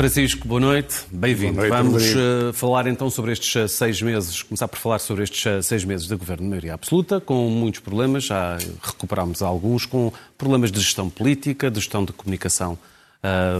Francisco, 0.00 0.48
boa 0.48 0.60
noite, 0.60 0.96
bem-vindo. 1.12 1.60
Vamos 1.68 2.14
uh, 2.14 2.54
falar 2.54 2.86
então 2.86 3.10
sobre 3.10 3.32
estes 3.32 3.54
uh, 3.54 3.68
seis 3.68 4.00
meses, 4.00 4.42
começar 4.42 4.66
por 4.66 4.78
falar 4.78 4.98
sobre 4.98 5.24
estes 5.24 5.44
uh, 5.44 5.62
seis 5.62 5.84
meses 5.84 6.06
de 6.06 6.16
governo 6.16 6.44
de 6.44 6.48
maioria 6.48 6.72
absoluta, 6.72 7.20
com 7.20 7.50
muitos 7.50 7.80
problemas, 7.80 8.24
já 8.24 8.56
recuperámos 8.82 9.42
alguns, 9.42 9.84
com 9.84 10.10
problemas 10.38 10.72
de 10.72 10.80
gestão 10.80 11.10
política, 11.10 11.70
de 11.70 11.80
gestão 11.80 12.02
de 12.02 12.14
comunicação 12.14 12.78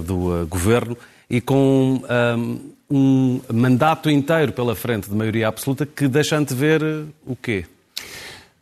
do 0.07 0.47
governo 0.47 0.97
e 1.29 1.43
com 1.43 2.01
um 2.03 2.73
mandato 3.53 4.11
inteiro 4.11 4.53
pela 4.53 4.75
frente 4.75 5.09
de 5.09 5.15
maioria 5.15 5.49
absoluta 5.49 5.87
que 5.87 6.09
deixa 6.09 6.37
antever 6.37 6.83
o 7.25 7.37
quê? 7.37 7.65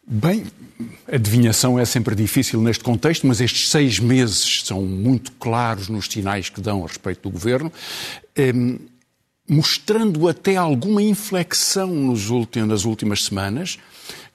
Bem, 0.06 0.45
adivinhação 1.10 1.78
é 1.78 1.84
sempre 1.84 2.14
difícil 2.14 2.60
neste 2.60 2.84
contexto, 2.84 3.27
mas 3.27 3.41
estes 3.41 3.70
seis 3.70 3.98
meses 3.98 4.62
são 4.64 4.83
muito 4.83 5.33
claros 5.33 5.88
nos 5.88 6.06
sinais 6.06 6.48
que 6.48 6.60
dão 6.60 6.84
a 6.84 6.86
respeito 6.86 7.22
do 7.22 7.30
governo, 7.30 7.72
eh, 8.36 8.52
mostrando 9.48 10.28
até 10.28 10.56
alguma 10.56 11.02
inflexão 11.02 11.88
nos 11.88 12.30
últimos, 12.30 12.69
nas 12.69 12.84
últimas 12.84 13.24
semanas, 13.24 13.78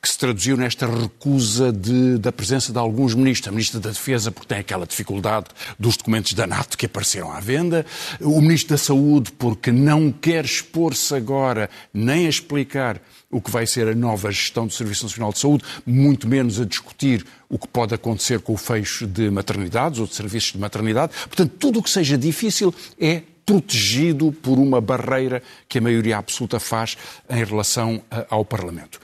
que 0.04 0.10
se 0.10 0.18
traduziu 0.18 0.58
nesta 0.58 0.86
recusa 0.86 1.72
de, 1.72 2.18
da 2.18 2.30
presença 2.30 2.74
de 2.74 2.78
alguns 2.78 3.16
ministros. 3.16 3.48
A 3.48 3.52
Ministra 3.52 3.80
da 3.80 3.90
Defesa, 3.90 4.34
porque 4.34 4.50
tem 4.50 4.58
aquela 4.58 4.86
dificuldade 4.86 5.46
dos 5.80 5.96
documentos 5.96 6.34
da 6.34 6.46
NATO 6.46 6.78
que 6.78 6.88
apareceram 6.88 7.32
à 7.32 7.40
venda. 7.40 7.86
O 8.20 8.42
Ministro 8.42 8.72
da 8.72 8.78
Saúde, 8.78 9.32
porque 9.32 9.72
não 9.72 10.12
quer 10.12 10.44
expor-se 10.44 11.16
agora 11.16 11.70
nem 11.94 12.26
a 12.26 12.30
explicar 12.30 13.02
o 13.32 13.40
que 13.40 13.50
vai 13.50 13.66
ser 13.66 13.88
a 13.88 13.96
nova 13.96 14.30
gestão 14.30 14.68
do 14.68 14.74
Serviço 14.74 15.06
Nacional 15.06 15.32
de 15.32 15.40
Saúde, 15.40 15.64
muito 15.86 16.28
menos 16.28 16.60
a 16.60 16.66
discutir 16.66 17.26
o 17.48 17.58
que 17.58 17.70
pode 17.70 17.96
acontecer 17.96 18.42
com 18.42 18.52
o 18.52 18.58
fecho 18.58 19.08
de 19.08 19.32
maternidades 19.32 20.00
ou 20.00 20.06
de 20.06 20.16
serviços 20.16 20.52
de 20.52 20.60
maternidade. 20.60 21.14
Portanto, 21.28 21.54
tudo 21.58 21.80
o 21.80 21.84
que 21.84 21.90
seja 21.90 22.18
difícil 22.18 22.76
é 23.00 23.22
protegido 23.46 24.34
por 24.34 24.60
uma 24.60 24.82
barreira 24.82 25.42
que 25.70 25.78
a 25.78 25.82
maioria 25.82 26.18
absoluta 26.18 26.60
faz 26.60 26.98
em 27.30 27.42
relação 27.42 28.02
ao 28.30 28.44
Parlamento 28.44 29.00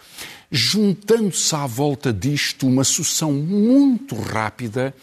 juntando-se 0.52 1.56
à 1.56 1.66
volta 1.66 2.12
disto 2.12 2.68
uma 2.68 2.84
sucessão 2.84 3.32
muito 3.32 4.16
rápida 4.16 4.94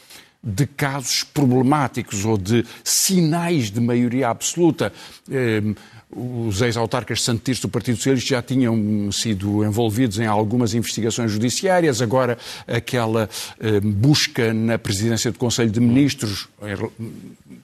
de 0.42 0.66
casos 0.66 1.24
problemáticos 1.24 2.24
ou 2.24 2.38
de 2.38 2.64
sinais 2.84 3.70
de 3.70 3.80
maioria 3.80 4.28
absoluta. 4.28 4.92
Ehm, 5.28 5.74
os 6.08 6.62
ex-autarcas 6.62 7.20
santistas 7.20 7.60
do 7.60 7.68
Partido 7.68 7.96
Socialista 7.96 8.30
já 8.30 8.42
tinham 8.42 9.10
sido 9.10 9.64
envolvidos 9.64 10.18
em 10.20 10.26
algumas 10.26 10.72
investigações 10.72 11.32
judiciárias, 11.32 12.00
agora 12.00 12.38
aquela 12.66 13.28
eh, 13.58 13.80
busca 13.80 14.54
na 14.54 14.78
presidência 14.78 15.32
do 15.32 15.38
Conselho 15.38 15.70
de 15.70 15.80
Ministros, 15.80 16.48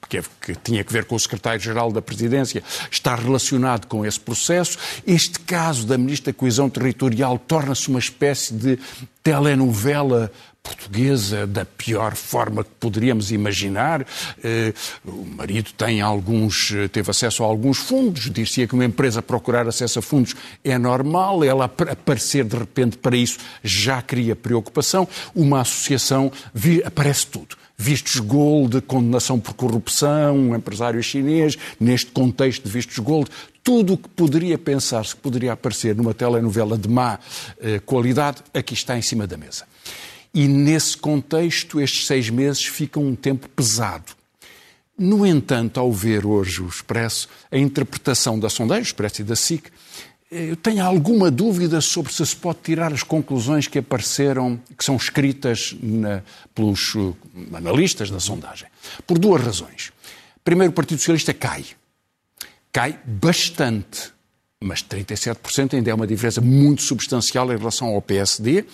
que, 0.09 0.19
é, 0.19 0.23
que 0.41 0.55
tinha 0.55 0.85
que 0.85 0.93
ver 0.93 1.05
com 1.05 1.15
o 1.15 1.21
secretário-geral 1.21 1.93
da 1.93 2.03
presidência, 2.03 2.63
está 2.91 3.15
relacionado 3.15 3.87
com 3.87 4.05
esse 4.05 4.21
processo. 4.21 4.79
Este 5.07 5.41
caso 5.41 5.87
da 5.87 5.97
Ministra 5.97 6.33
da 6.33 6.39
Coesão 6.39 6.69
Territorial 6.69 7.39
torna-se 7.39 7.89
uma 7.89 7.99
espécie 7.99 8.55
de 8.55 8.79
telenovela 9.23 10.31
portuguesa 10.63 11.47
da 11.47 11.65
pior 11.65 12.15
forma 12.15 12.63
que 12.63 12.71
poderíamos 12.79 13.33
imaginar. 13.33 14.07
Eh, 14.43 14.73
o 15.05 15.25
marido 15.25 15.73
tem 15.77 16.01
alguns, 16.01 16.73
teve 16.93 17.11
acesso 17.11 17.43
a 17.43 17.47
alguns 17.47 17.79
fundos, 17.79 18.31
dir-se 18.31 18.67
que 18.67 18.75
uma 18.75 18.85
empresa 18.85 19.21
procurar 19.21 19.67
acesso 19.67 19.99
a 19.99 20.03
fundos 20.03 20.35
é 20.63 20.79
normal, 20.79 21.43
ela 21.43 21.65
aparecer 21.65 22.45
de 22.45 22.57
repente 22.57 22.97
para 22.97 23.17
isso 23.17 23.39
já 23.63 24.01
cria 24.01 24.37
preocupação. 24.37 25.09
Uma 25.35 25.63
associação, 25.63 26.31
aparece 26.87 27.27
tudo 27.27 27.62
vistos 27.77 28.19
gold, 28.21 28.81
condenação 28.83 29.39
por 29.41 29.55
corrupção, 29.55 30.37
um 30.37 30.55
empresário 30.55 31.03
chinês, 31.03 31.57
neste 31.81 32.11
contexto 32.11 32.65
de 32.65 32.71
vistos 32.71 32.99
gold, 32.99 33.31
tudo 33.63 33.95
o 33.95 33.99
que 33.99 34.09
poderia 34.09 34.59
pensar-se 34.59 35.15
que 35.15 35.21
poderia 35.21 35.53
aparecer 35.53 35.95
numa 35.95 36.15
telenovela 36.15 36.77
de 36.77 36.89
má 36.89 37.19
eh, 37.61 37.81
qualidade, 37.81 38.39
aqui 38.53 38.75
está 38.75 38.97
em 38.97 39.03
cima 39.03 39.27
da 39.27 39.37
mesa. 39.37 39.65
E 40.35 40.49
nesse 40.49 40.97
contexto, 40.97 41.81
estes 41.81 42.07
seis 42.07 42.31
meses 42.31 42.65
ficam 42.65 43.05
um 43.05 43.15
tempo 43.15 43.49
pesado. 43.49 44.13
No 44.99 45.27
entanto, 45.27 45.79
ao 45.79 45.93
ver 45.93 46.25
hoje 46.27 46.63
o 46.63 46.69
Expresso, 46.69 47.29
a 47.51 47.59
interpretação 47.59 48.39
da 48.39 48.49
sondagem, 48.49 48.83
o 48.83 48.87
Expresso 48.87 49.21
e 49.21 49.25
da 49.25 49.37
SIC, 49.37 49.71
eu 50.33 50.57
tenho 50.57 50.83
alguma 50.83 51.31
dúvida 51.31 51.81
sobre 51.83 52.11
se 52.11 52.25
se 52.25 52.35
pode 52.35 52.61
tirar 52.63 52.91
as 52.91 53.03
conclusões 53.03 53.67
que 53.67 53.79
apareceram, 53.79 54.59
que 54.77 54.83
são 54.83 54.97
escritas 54.97 55.77
na, 55.83 56.23
pelos 56.55 56.95
uh, 56.95 57.15
analistas 57.53 58.11
da 58.11 58.19
sondagem. 58.19 58.67
Por 59.07 59.19
duas 59.19 59.43
razões. 59.43 59.93
Primeiro, 60.43 60.71
o 60.71 60.75
Partido 60.75 60.99
Socialista 60.99 61.35
cai. 61.35 61.67
Cai 62.73 62.99
bastante. 63.05 64.11
Mas 64.59 64.83
37% 64.83 65.75
ainda 65.75 65.91
é 65.91 65.95
uma 65.95 66.07
diferença 66.07 66.41
muito 66.41 66.83
substancial 66.83 67.53
em 67.53 67.57
relação 67.59 67.89
ao 67.89 68.01
PSD. 68.01 68.65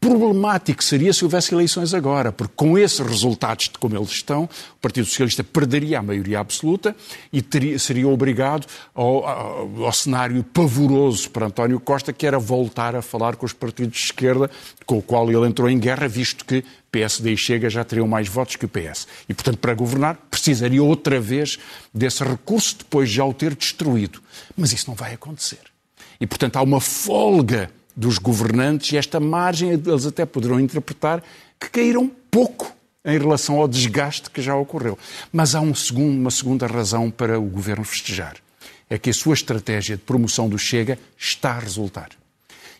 Problemático 0.00 0.82
seria 0.82 1.12
se 1.12 1.24
houvesse 1.24 1.52
eleições 1.52 1.92
agora, 1.92 2.30
porque 2.30 2.52
com 2.54 2.78
esses 2.78 3.00
resultados 3.00 3.64
de 3.68 3.78
como 3.78 3.96
eles 3.96 4.10
estão, 4.10 4.44
o 4.44 4.80
Partido 4.80 5.06
Socialista 5.06 5.42
perderia 5.42 5.98
a 5.98 6.02
maioria 6.02 6.38
absoluta 6.38 6.94
e 7.32 7.42
teria, 7.42 7.76
seria 7.80 8.06
obrigado 8.06 8.64
ao, 8.94 9.26
ao, 9.26 9.84
ao, 9.84 9.92
cenário 9.92 10.44
pavoroso 10.44 11.28
para 11.30 11.46
António 11.46 11.80
Costa, 11.80 12.12
que 12.12 12.24
era 12.24 12.38
voltar 12.38 12.94
a 12.94 13.02
falar 13.02 13.34
com 13.34 13.44
os 13.44 13.52
partidos 13.52 13.98
de 13.98 14.04
esquerda, 14.04 14.48
com 14.86 14.98
o 14.98 15.02
qual 15.02 15.28
ele 15.32 15.48
entrou 15.48 15.68
em 15.68 15.80
guerra, 15.80 16.06
visto 16.06 16.44
que 16.44 16.64
PSD 16.92 17.32
e 17.32 17.36
Chega 17.36 17.68
já 17.68 17.82
teriam 17.82 18.06
mais 18.06 18.28
votos 18.28 18.54
que 18.54 18.66
o 18.66 18.68
PS. 18.68 19.08
E, 19.28 19.34
portanto, 19.34 19.58
para 19.58 19.74
governar, 19.74 20.16
precisaria 20.30 20.82
outra 20.82 21.20
vez 21.20 21.58
desse 21.92 22.22
recurso, 22.22 22.76
depois 22.78 23.08
de 23.08 23.16
já 23.16 23.24
o 23.24 23.34
ter 23.34 23.52
destruído. 23.56 24.22
Mas 24.56 24.72
isso 24.72 24.88
não 24.88 24.94
vai 24.94 25.12
acontecer. 25.12 25.58
E, 26.20 26.26
portanto, 26.26 26.56
há 26.56 26.62
uma 26.62 26.80
folga 26.80 27.68
dos 27.98 28.16
governantes 28.18 28.92
e 28.92 28.96
esta 28.96 29.18
margem 29.18 29.70
eles 29.70 30.06
até 30.06 30.24
poderão 30.24 30.60
interpretar 30.60 31.20
que 31.58 31.68
caíram 31.68 32.08
pouco 32.30 32.72
em 33.04 33.18
relação 33.18 33.56
ao 33.56 33.66
desgaste 33.66 34.30
que 34.30 34.40
já 34.40 34.54
ocorreu. 34.54 34.96
Mas 35.32 35.56
há 35.56 35.60
um 35.60 35.74
segundo, 35.74 36.16
uma 36.16 36.30
segunda 36.30 36.66
razão 36.68 37.10
para 37.10 37.40
o 37.40 37.44
governo 37.44 37.84
festejar. 37.84 38.36
É 38.88 38.96
que 38.98 39.10
a 39.10 39.14
sua 39.14 39.34
estratégia 39.34 39.96
de 39.96 40.02
promoção 40.02 40.48
do 40.48 40.58
Chega 40.58 40.98
está 41.18 41.50
a 41.50 41.58
resultar 41.58 42.10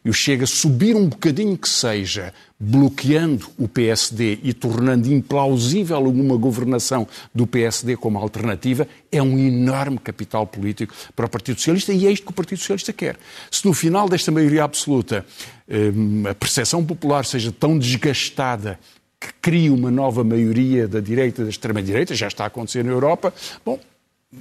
e 0.08 0.10
o 0.10 0.14
Chega 0.14 0.46
subir 0.46 0.96
um 0.96 1.06
bocadinho 1.06 1.54
que 1.54 1.69
seja, 1.69 2.32
bloqueando 2.58 3.46
o 3.58 3.69
PSD 3.69 4.38
e 4.42 4.54
tornando 4.54 5.12
implausível 5.12 5.98
uma 5.98 6.34
governação 6.34 7.06
do 7.34 7.46
PSD 7.46 7.94
como 7.94 8.16
alternativa, 8.16 8.88
é 9.12 9.22
um 9.22 9.38
enorme 9.38 9.98
capital 9.98 10.47
político 10.47 10.94
para 11.14 11.26
o 11.26 11.28
Partido 11.28 11.58
Socialista 11.58 11.92
e 11.92 12.06
é 12.06 12.10
isto 12.10 12.24
que 12.24 12.30
o 12.30 12.34
Partido 12.34 12.58
Socialista 12.58 12.91
quer. 12.91 13.18
Se 13.50 13.66
no 13.66 13.74
final 13.74 14.08
desta 14.08 14.32
maioria 14.32 14.64
absoluta 14.64 15.26
hum, 15.68 16.22
a 16.26 16.34
percepção 16.34 16.82
popular 16.82 17.26
seja 17.26 17.52
tão 17.52 17.78
desgastada 17.78 18.80
que 19.20 19.28
crie 19.42 19.68
uma 19.68 19.91
nova 19.91 20.24
maioria 20.24 20.88
da 20.88 21.00
direita 21.00 21.42
e 21.42 21.44
da 21.44 21.50
extrema-direita, 21.50 22.14
já 22.14 22.28
está 22.28 22.44
a 22.44 22.47
acontecer 22.47 22.82
na 22.82 22.92
Europa, 22.92 23.34
bom, 23.62 23.78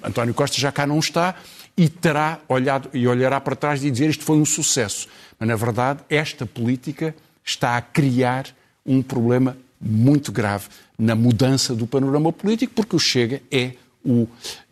António 0.04 0.34
Costa 0.34 0.60
já 0.60 0.72
cá 0.72 0.86
não 0.86 1.00
está 1.00 1.36
e 1.76 1.88
terá 1.88 2.40
olhado 2.48 2.90
e 2.94 3.08
olhará 3.08 3.40
para 3.40 3.56
trás 3.56 3.84
e 3.84 3.92
dizer 3.92 4.10
isto 4.10 4.24
foi 4.24 4.38
um 4.38 4.46
sucesso. 4.46 5.08
Mas, 5.40 5.48
na 5.48 5.56
verdade, 5.56 6.02
esta 6.10 6.46
política 6.46 7.16
está 7.46 7.78
a 7.78 7.82
criar 7.82 8.48
um 8.86 9.02
problema 9.02 9.58
muito 9.80 10.32
grave 10.32 10.68
na 10.98 11.16
mudança 11.16 11.76
do 11.76 11.86
panorama 11.86 12.34
político, 12.34 12.74
porque 12.74 12.96
o 12.96 13.00
Chega 13.00 13.42
é 13.52 13.74
o, 14.04 14.28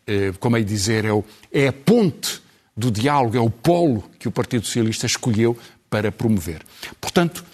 eh, 0.08 0.34
como 0.40 0.58
é 0.58 0.62
dizer, 0.62 1.06
é, 1.06 1.14
o, 1.14 1.24
é 1.52 1.68
a 1.68 1.74
ponte 1.74 2.42
do 2.76 2.90
diálogo, 2.92 3.38
é 3.38 3.40
o 3.40 3.50
polo 3.50 4.04
que 4.20 4.28
o 4.28 4.32
Partido 4.32 4.66
Socialista 4.66 5.06
escolheu 5.06 5.58
para 5.90 6.12
promover. 6.12 6.62
Portanto, 7.00 7.46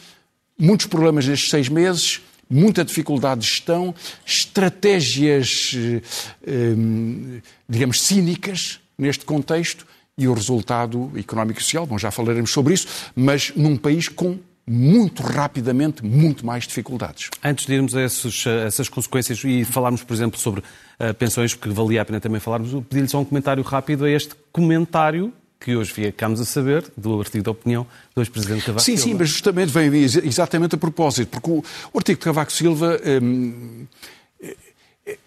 muitos 0.58 0.86
problemas 0.86 1.28
nestes 1.28 1.50
seis 1.50 1.68
meses, 1.68 2.22
muita 2.52 2.84
dificuldade 2.84 3.42
de 3.42 3.48
gestão, 3.48 3.96
estratégias, 4.26 5.72
eh, 5.76 6.02
eh, 6.46 7.42
digamos, 7.68 8.02
cínicas 8.02 8.80
neste 8.98 9.26
contexto 9.26 9.88
e 10.18 10.28
o 10.28 10.34
resultado 10.34 11.12
económico 11.16 11.60
e 11.60 11.64
social, 11.64 11.88
bom, 11.88 11.98
já 11.98 12.12
falaremos 12.12 12.52
sobre 12.52 12.74
isso, 12.74 12.88
mas 13.16 13.54
num 13.56 13.78
país 13.78 14.08
com 14.08 14.38
muito 14.68 15.24
rapidamente 15.24 16.06
muito 16.06 16.46
mais 16.46 16.68
dificuldades. 16.68 17.30
Antes 17.44 17.66
de 17.66 17.74
irmos 17.74 17.96
a, 17.96 18.04
esses, 18.04 18.46
a 18.46 18.68
essas 18.68 18.88
consequências 18.88 19.44
e 19.44 19.66
falarmos, 19.66 20.04
por 20.04 20.14
exemplo, 20.14 20.40
sobre 20.40 20.62
uh, 20.62 21.14
pensões, 21.18 21.56
porque 21.56 21.74
valia 21.74 22.02
a 22.02 22.06
pena 22.06 22.20
também 22.20 22.40
falarmos, 22.40 22.72
pedi-lhe 22.88 23.08
só 23.08 23.20
um 23.20 23.26
comentário 23.26 23.64
rápido 23.64 24.06
a 24.06 24.12
este 24.12 24.36
comentário 24.52 25.34
que 25.62 25.76
hoje 25.76 25.94
ficamos 25.94 26.42
a 26.42 26.46
saber, 26.46 26.84
do 26.98 27.20
artigo 27.20 27.44
da 27.44 27.52
opinião 27.52 27.86
do 28.16 28.22
ex-presidente 28.22 28.66
Cavaco 28.66 28.84
sim, 28.84 28.98
Silva. 28.98 29.04
Sim, 29.04 29.12
sim, 29.12 29.18
mas 29.18 29.30
justamente 29.30 29.70
vem 29.70 29.94
exatamente 29.94 30.76
a 30.76 30.78
propósito, 30.78 31.30
porque 31.30 31.50
o, 31.52 31.64
o 31.94 31.98
artigo 31.98 32.20
de 32.20 32.26
Cavaco 32.26 32.52
Silva 32.52 33.00
hum, 33.22 33.86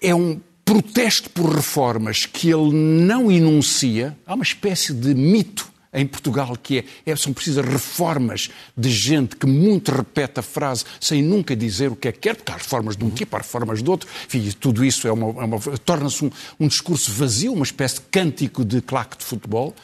é 0.01 0.15
um 0.15 0.41
protesto 0.65 1.31
por 1.31 1.55
reformas 1.55 2.27
que 2.27 2.51
ele 2.51 2.73
não 2.73 3.31
enuncia, 3.31 4.17
há 4.27 4.35
uma 4.35 4.43
espécie 4.43 4.93
de 4.93 5.15
mito 5.15 5.74
em 5.95 6.07
Portugal, 6.07 6.57
que 6.61 6.79
é, 6.79 7.13
é, 7.13 7.17
são 7.17 7.33
precisas 7.33 7.65
reformas 7.65 8.51
de 8.77 8.91
gente 8.91 9.37
que 9.37 9.47
muito 9.47 9.93
repete 9.93 10.41
a 10.41 10.43
frase 10.43 10.85
sem 11.01 11.23
nunca 11.23 11.55
dizer 11.55 11.91
o 11.91 11.97
que 11.97 12.09
é 12.09 12.13
que 12.13 12.19
quer, 12.19 12.37
porque 12.37 12.53
há 12.53 12.57
reformas 12.57 12.97
de 12.97 13.05
um 13.05 13.11
tipo, 13.11 13.37
há 13.37 13.39
reformas 13.39 13.83
de 13.83 13.89
outro, 13.89 14.09
enfim, 14.27 14.51
tudo 14.59 14.85
isso 14.85 15.07
é 15.07 15.13
uma, 15.13 15.43
é 15.43 15.45
uma 15.45 15.61
torna-se 15.85 16.25
um, 16.25 16.31
um, 16.59 16.69
discurso 16.69 17.13
vazio, 17.13 17.53
uma 17.53 17.65
espécie 17.65 17.97
de 17.97 18.03
cântico 18.11 18.65
de 18.65 18.81
claque 18.81 19.17
de 19.17 19.25
futebol, 19.25 19.75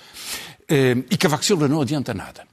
eh, 0.68 0.96
e 1.10 1.16
Cavaco 1.16 1.44
Silva 1.44 1.68
não 1.68 1.80
adianta 1.80 2.12
nada 2.12 2.49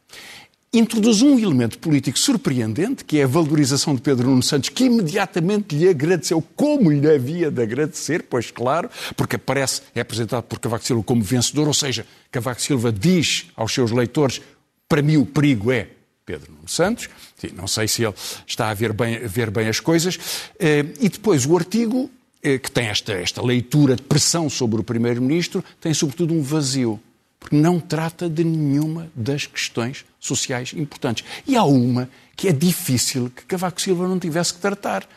introduz 0.73 1.21
um 1.21 1.39
elemento 1.39 1.79
político 1.79 2.19
surpreendente, 2.19 3.05
que 3.05 3.19
é 3.19 3.23
a 3.23 3.27
valorização 3.27 3.95
de 3.95 4.01
Pedro 4.01 4.29
Nuno 4.29 4.43
Santos, 4.43 4.69
que 4.69 4.85
imediatamente 4.85 5.75
lhe 5.75 5.87
agradeceu, 5.87 6.41
como 6.55 6.91
lhe 6.91 7.09
havia 7.09 7.49
de 7.49 7.61
agradecer, 7.61 8.23
pois 8.23 8.51
claro, 8.51 8.89
porque 9.15 9.37
aparece, 9.37 9.81
é 9.95 10.01
apresentado 10.01 10.43
por 10.43 10.59
Cavaco 10.59 10.85
Silva 10.85 11.03
como 11.03 11.21
vencedor, 11.21 11.67
ou 11.67 11.73
seja, 11.73 12.05
Cavaco 12.31 12.61
Silva 12.61 12.91
diz 12.91 13.47
aos 13.55 13.73
seus 13.73 13.91
leitores, 13.91 14.41
para 14.89 15.01
mim 15.01 15.17
o 15.17 15.25
perigo 15.25 15.71
é 15.71 15.89
Pedro 16.25 16.51
Nuno 16.51 16.67
Santos, 16.67 17.09
Sim, 17.37 17.49
não 17.55 17.67
sei 17.67 17.87
se 17.87 18.03
ele 18.03 18.15
está 18.47 18.69
a 18.69 18.73
ver 18.73 18.91
bem, 18.93 19.17
a 19.17 19.27
ver 19.27 19.51
bem 19.51 19.67
as 19.67 19.79
coisas, 19.79 20.17
eh, 20.59 20.83
e 20.99 21.07
depois 21.07 21.45
o 21.45 21.55
artigo, 21.55 22.09
eh, 22.41 22.57
que 22.57 22.71
tem 22.71 22.87
esta, 22.87 23.13
esta 23.13 23.43
leitura 23.43 23.95
de 23.95 24.01
pressão 24.01 24.49
sobre 24.49 24.81
o 24.81 24.83
Primeiro-Ministro, 24.83 25.63
tem 25.79 25.93
sobretudo 25.93 26.33
um 26.33 26.41
vazio 26.41 26.99
porque 27.39 27.55
não 27.55 27.79
trata 27.79 28.29
de 28.29 28.43
nenhuma 28.43 29.09
das 29.15 29.45
questões 29.45 30.05
sociais 30.19 30.73
importantes. 30.75 31.25
E 31.47 31.55
há 31.55 31.63
uma 31.63 32.09
que 32.35 32.47
é 32.47 32.51
difícil 32.51 33.31
que 33.35 33.45
Cavaco 33.45 33.81
Silva 33.81 34.07
não 34.07 34.19
tivesse 34.19 34.53
que 34.53 34.59
tratar. 34.59 35.07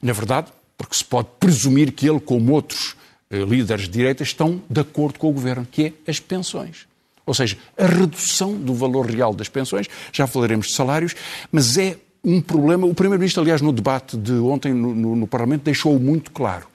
Na 0.00 0.12
verdade, 0.12 0.52
porque 0.76 0.94
se 0.94 1.04
pode 1.04 1.28
presumir 1.38 1.92
que 1.92 2.08
ele, 2.08 2.20
como 2.20 2.52
outros 2.52 2.96
eh, 3.30 3.44
líderes 3.44 3.84
de 3.84 3.90
direita, 3.90 4.22
estão 4.22 4.62
de 4.68 4.80
acordo 4.80 5.18
com 5.18 5.28
o 5.28 5.32
governo, 5.32 5.66
que 5.70 5.86
é 5.86 6.10
as 6.10 6.20
pensões. 6.20 6.86
Ou 7.26 7.32
seja, 7.32 7.56
a 7.76 7.86
redução 7.86 8.54
do 8.54 8.74
valor 8.74 9.06
real 9.06 9.34
das 9.34 9.48
pensões, 9.48 9.86
já 10.12 10.26
falaremos 10.26 10.68
de 10.68 10.74
salários, 10.74 11.14
mas 11.50 11.78
é 11.78 11.96
um 12.22 12.40
problema. 12.40 12.86
O 12.86 12.94
Primeiro-Ministro, 12.94 13.42
aliás, 13.42 13.60
no 13.60 13.72
debate 13.72 14.16
de 14.16 14.32
ontem 14.32 14.72
no, 14.72 14.94
no, 14.94 15.16
no 15.16 15.26
Parlamento, 15.26 15.62
deixou 15.62 15.98
muito 15.98 16.30
claro. 16.30 16.66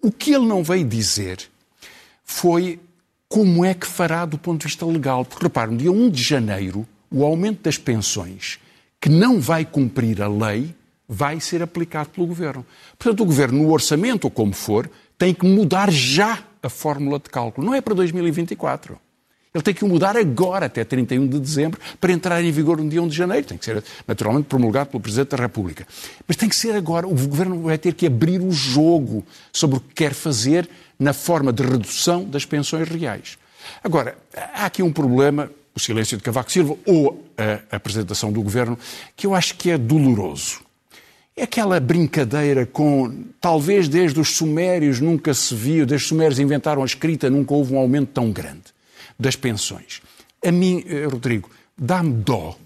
O 0.00 0.10
que 0.10 0.32
ele 0.32 0.46
não 0.46 0.62
veio 0.62 0.84
dizer 0.84 1.40
foi 2.24 2.80
como 3.28 3.64
é 3.64 3.74
que 3.74 3.86
fará 3.86 4.24
do 4.24 4.38
ponto 4.38 4.60
de 4.60 4.66
vista 4.66 4.86
legal? 4.86 5.24
Porque, 5.24 5.44
repare, 5.44 5.70
no 5.70 5.76
dia 5.76 5.92
1 5.92 6.08
de 6.08 6.22
janeiro, 6.22 6.86
o 7.10 7.24
aumento 7.24 7.62
das 7.62 7.76
pensões, 7.76 8.58
que 9.00 9.08
não 9.08 9.38
vai 9.40 9.64
cumprir 9.64 10.22
a 10.22 10.28
lei, 10.28 10.74
vai 11.08 11.38
ser 11.40 11.62
aplicado 11.62 12.10
pelo 12.10 12.26
Governo. 12.26 12.64
Portanto, 12.98 13.20
o 13.20 13.26
Governo, 13.26 13.62
no 13.62 13.70
orçamento 13.70 14.24
ou 14.24 14.30
como 14.30 14.52
for, 14.52 14.90
tem 15.16 15.34
que 15.34 15.46
mudar 15.46 15.90
já 15.90 16.42
a 16.62 16.68
fórmula 16.68 17.18
de 17.18 17.28
cálculo. 17.28 17.66
Não 17.66 17.74
é 17.74 17.80
para 17.80 17.94
2024. 17.94 18.98
Ele 19.54 19.62
tem 19.62 19.72
que 19.72 19.84
mudar 19.84 20.16
agora, 20.16 20.66
até 20.66 20.84
31 20.84 21.26
de 21.26 21.40
dezembro, 21.40 21.80
para 22.00 22.12
entrar 22.12 22.42
em 22.42 22.52
vigor 22.52 22.78
no 22.78 22.88
dia 22.88 23.02
1 23.02 23.08
de 23.08 23.16
janeiro. 23.16 23.46
Tem 23.46 23.56
que 23.56 23.64
ser, 23.64 23.82
naturalmente, 24.06 24.44
promulgado 24.46 24.90
pelo 24.90 25.02
Presidente 25.02 25.30
da 25.30 25.38
República. 25.38 25.86
Mas 26.26 26.36
tem 26.36 26.48
que 26.48 26.56
ser 26.56 26.74
agora. 26.74 27.06
O 27.06 27.14
Governo 27.14 27.62
vai 27.62 27.78
ter 27.78 27.94
que 27.94 28.06
abrir 28.06 28.40
o 28.40 28.52
jogo 28.52 29.24
sobre 29.52 29.78
o 29.78 29.80
que 29.80 29.94
quer 29.94 30.12
fazer 30.12 30.68
na 30.98 31.12
forma 31.12 31.52
de 31.52 31.62
redução 31.62 32.24
das 32.24 32.44
pensões 32.44 32.88
reais. 32.88 33.38
Agora, 33.82 34.16
há 34.54 34.66
aqui 34.66 34.82
um 34.82 34.92
problema, 34.92 35.50
o 35.74 35.80
silêncio 35.80 36.16
de 36.18 36.22
Cavaco 36.22 36.52
Silva 36.52 36.76
ou 36.84 37.24
a 37.70 37.76
apresentação 37.76 38.30
do 38.30 38.42
governo, 38.42 38.78
que 39.16 39.26
eu 39.26 39.34
acho 39.34 39.54
que 39.56 39.70
é 39.70 39.78
doloroso. 39.78 40.60
É 41.34 41.44
aquela 41.44 41.78
brincadeira 41.78 42.66
com, 42.66 43.24
talvez 43.40 43.88
desde 43.88 44.18
os 44.20 44.36
sumérios 44.36 45.00
nunca 45.00 45.32
se 45.32 45.54
viu, 45.54 45.86
desde 45.86 46.04
os 46.04 46.08
sumérios 46.08 46.38
inventaram 46.38 46.82
a 46.82 46.84
escrita, 46.84 47.30
nunca 47.30 47.54
houve 47.54 47.74
um 47.74 47.78
aumento 47.78 48.10
tão 48.12 48.30
grande 48.30 48.77
das 49.18 49.36
pensões. 49.36 50.00
A 50.44 50.52
mim, 50.52 50.84
eh, 50.86 51.04
Rodrigo, 51.04 51.50
dá-me 51.76 52.12
dó, 52.12 52.56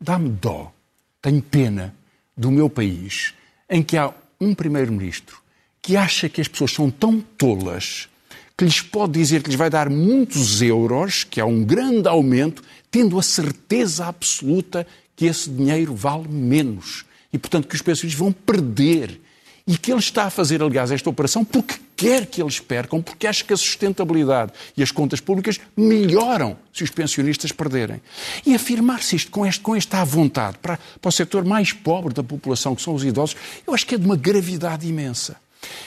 dá-me 0.00 0.30
dó, 0.30 0.72
tenho 1.20 1.42
pena 1.42 1.94
do 2.36 2.50
meu 2.50 2.70
país, 2.70 3.34
em 3.68 3.82
que 3.82 3.96
há 3.96 4.12
um 4.40 4.54
primeiro-ministro 4.54 5.38
que 5.82 5.96
acha 5.96 6.28
que 6.28 6.40
as 6.40 6.48
pessoas 6.48 6.72
são 6.72 6.90
tão 6.90 7.20
tolas 7.20 8.08
que 8.56 8.64
lhes 8.64 8.80
pode 8.80 9.12
dizer 9.12 9.42
que 9.42 9.50
lhes 9.50 9.58
vai 9.58 9.70
dar 9.70 9.88
muitos 9.88 10.60
euros, 10.60 11.22
que 11.22 11.40
é 11.40 11.44
um 11.44 11.62
grande 11.62 12.08
aumento, 12.08 12.62
tendo 12.90 13.18
a 13.18 13.22
certeza 13.22 14.06
absoluta 14.06 14.86
que 15.14 15.26
esse 15.26 15.48
dinheiro 15.48 15.94
vale 15.94 16.28
menos. 16.28 17.04
E, 17.32 17.38
portanto, 17.38 17.68
que 17.68 17.76
os 17.76 17.82
pensionistas 17.82 18.18
vão 18.18 18.32
perder. 18.32 19.20
E 19.68 19.76
que 19.76 19.92
ele 19.92 20.00
está 20.00 20.24
a 20.24 20.30
fazer, 20.30 20.62
aliás, 20.62 20.90
esta 20.90 21.10
operação 21.10 21.44
porque 21.44 21.74
quer 21.94 22.24
que 22.24 22.40
eles 22.40 22.58
percam, 22.58 23.02
porque 23.02 23.26
acha 23.26 23.44
que 23.44 23.52
a 23.52 23.56
sustentabilidade 23.56 24.52
e 24.74 24.82
as 24.82 24.90
contas 24.90 25.20
públicas 25.20 25.60
melhoram 25.76 26.56
se 26.72 26.82
os 26.82 26.90
pensionistas 26.90 27.52
perderem. 27.52 28.00
E 28.46 28.54
afirmar-se 28.54 29.14
isto 29.14 29.30
com, 29.30 29.44
este, 29.44 29.60
com 29.60 29.76
esta 29.76 30.02
vontade 30.04 30.56
para, 30.62 30.78
para 31.00 31.08
o 31.08 31.12
setor 31.12 31.44
mais 31.44 31.70
pobre 31.70 32.14
da 32.14 32.22
população, 32.22 32.74
que 32.74 32.80
são 32.80 32.94
os 32.94 33.04
idosos, 33.04 33.36
eu 33.66 33.74
acho 33.74 33.86
que 33.86 33.94
é 33.94 33.98
de 33.98 34.06
uma 34.06 34.16
gravidade 34.16 34.88
imensa. 34.88 35.36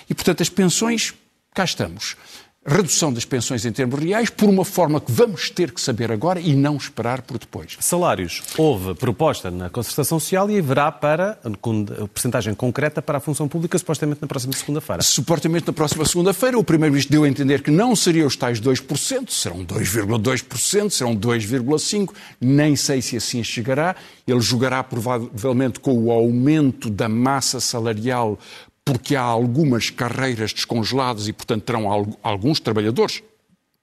E, 0.07 0.13
portanto, 0.13 0.43
as 0.43 0.49
pensões, 0.49 1.13
cá 1.51 1.63
estamos. 1.63 2.15
Redução 2.63 3.11
das 3.11 3.25
pensões 3.25 3.65
em 3.65 3.71
termos 3.71 3.99
reais, 3.99 4.29
por 4.29 4.47
uma 4.47 4.63
forma 4.63 5.01
que 5.01 5.11
vamos 5.11 5.49
ter 5.49 5.71
que 5.71 5.81
saber 5.81 6.11
agora 6.11 6.39
e 6.39 6.55
não 6.55 6.77
esperar 6.77 7.23
por 7.23 7.39
depois. 7.39 7.75
Salários. 7.79 8.43
Houve 8.55 8.93
proposta 8.93 9.49
na 9.49 9.67
concertação 9.67 10.19
social 10.19 10.47
e 10.47 10.59
haverá 10.59 10.91
para, 10.91 11.39
com 11.59 11.83
percentagem 12.13 12.53
concreta 12.53 13.01
para 13.01 13.17
a 13.17 13.19
função 13.19 13.47
pública, 13.47 13.79
supostamente 13.79 14.21
na 14.21 14.27
próxima 14.27 14.53
segunda-feira. 14.53 15.01
Supostamente 15.01 15.65
na 15.65 15.73
próxima 15.73 16.05
segunda-feira, 16.05 16.55
o 16.55 16.63
Primeiro-Ministro 16.63 17.11
deu 17.11 17.23
a 17.23 17.27
entender 17.27 17.63
que 17.63 17.71
não 17.71 17.95
seriam 17.95 18.27
os 18.27 18.35
tais 18.35 18.61
2%, 18.61 19.31
serão 19.31 19.65
2,2%, 19.65 20.91
serão 20.91 21.17
2,5%, 21.17 22.11
nem 22.39 22.75
sei 22.75 23.01
se 23.01 23.17
assim 23.17 23.43
chegará. 23.43 23.95
Ele 24.27 24.39
jogará 24.39 24.83
provavelmente 24.83 25.79
com 25.79 25.97
o 25.97 26.11
aumento 26.11 26.91
da 26.91 27.09
massa 27.09 27.59
salarial 27.59 28.37
porque 28.85 29.15
há 29.15 29.21
algumas 29.21 29.89
carreiras 29.89 30.53
descongeladas 30.53 31.27
e, 31.27 31.33
portanto, 31.33 31.63
terão 31.63 32.17
alguns 32.23 32.59
trabalhadores, 32.59 33.21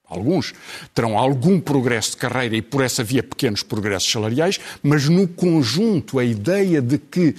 alguns, 0.08 0.54
terão 0.94 1.16
algum 1.16 1.60
progresso 1.60 2.12
de 2.12 2.16
carreira 2.16 2.56
e, 2.56 2.62
por 2.62 2.82
essa 2.82 3.04
via, 3.04 3.22
pequenos 3.22 3.62
progressos 3.62 4.10
salariais, 4.10 4.58
mas 4.82 5.08
no 5.08 5.28
conjunto, 5.28 6.18
a 6.18 6.24
ideia 6.24 6.82
de 6.82 6.98
que 6.98 7.34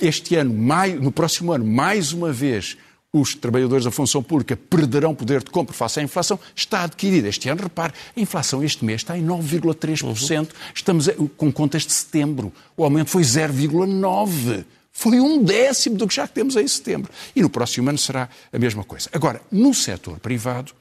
este 0.00 0.34
ano, 0.34 0.54
no 1.00 1.12
próximo 1.12 1.52
ano, 1.52 1.64
mais 1.64 2.12
uma 2.12 2.32
vez, 2.32 2.76
os 3.12 3.34
trabalhadores 3.34 3.84
da 3.84 3.90
função 3.90 4.22
pública 4.22 4.56
perderão 4.56 5.14
poder 5.14 5.42
de 5.42 5.50
compra 5.50 5.74
face 5.74 6.00
à 6.00 6.02
inflação, 6.02 6.40
está 6.56 6.84
adquirida. 6.84 7.28
Este 7.28 7.48
ano, 7.48 7.62
repare, 7.62 7.92
a 8.16 8.20
inflação 8.20 8.64
este 8.64 8.84
mês 8.84 9.02
está 9.02 9.16
em 9.18 9.24
9,3%. 9.24 10.38
Uhum. 10.38 10.46
Estamos 10.74 11.10
com 11.36 11.52
contas 11.52 11.82
de 11.82 11.92
setembro. 11.92 12.50
O 12.76 12.82
aumento 12.82 13.10
foi 13.10 13.22
0,9%. 13.22 14.64
Foi 14.92 15.18
um 15.18 15.42
décimo 15.42 15.96
do 15.96 16.06
que 16.06 16.14
já 16.14 16.26
temos 16.26 16.54
em 16.54 16.68
setembro. 16.68 17.10
E 17.34 17.40
no 17.40 17.48
próximo 17.48 17.88
ano 17.88 17.98
será 17.98 18.28
a 18.52 18.58
mesma 18.58 18.84
coisa. 18.84 19.08
Agora, 19.12 19.40
no 19.50 19.72
setor 19.72 20.20
privado, 20.20 20.72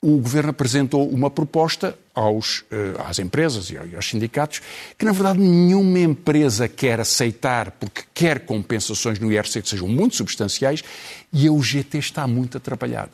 o 0.00 0.18
Governo 0.18 0.50
apresentou 0.50 1.08
uma 1.08 1.30
proposta 1.30 1.98
aos, 2.14 2.62
eh, 2.70 2.94
às 3.06 3.18
empresas 3.18 3.70
e 3.70 3.96
aos 3.96 4.06
sindicatos 4.06 4.60
que, 4.98 5.04
na 5.04 5.12
verdade, 5.12 5.40
nenhuma 5.40 5.98
empresa 5.98 6.68
quer 6.68 7.00
aceitar 7.00 7.70
porque 7.72 8.02
quer 8.12 8.40
compensações 8.40 9.18
no 9.18 9.32
IRC 9.32 9.62
que 9.62 9.68
sejam 9.68 9.88
muito 9.88 10.14
substanciais 10.14 10.84
e 11.32 11.48
a 11.48 11.52
UGT 11.52 11.98
está 11.98 12.26
muito 12.26 12.58
atrapalhada. 12.58 13.12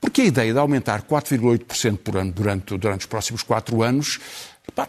Porque 0.00 0.22
a 0.22 0.26
ideia 0.26 0.52
de 0.52 0.58
aumentar 0.58 1.02
4,8% 1.02 1.98
por 1.98 2.16
ano 2.16 2.32
durante, 2.32 2.78
durante 2.78 3.00
os 3.00 3.06
próximos 3.06 3.42
quatro 3.42 3.82
anos, 3.82 4.20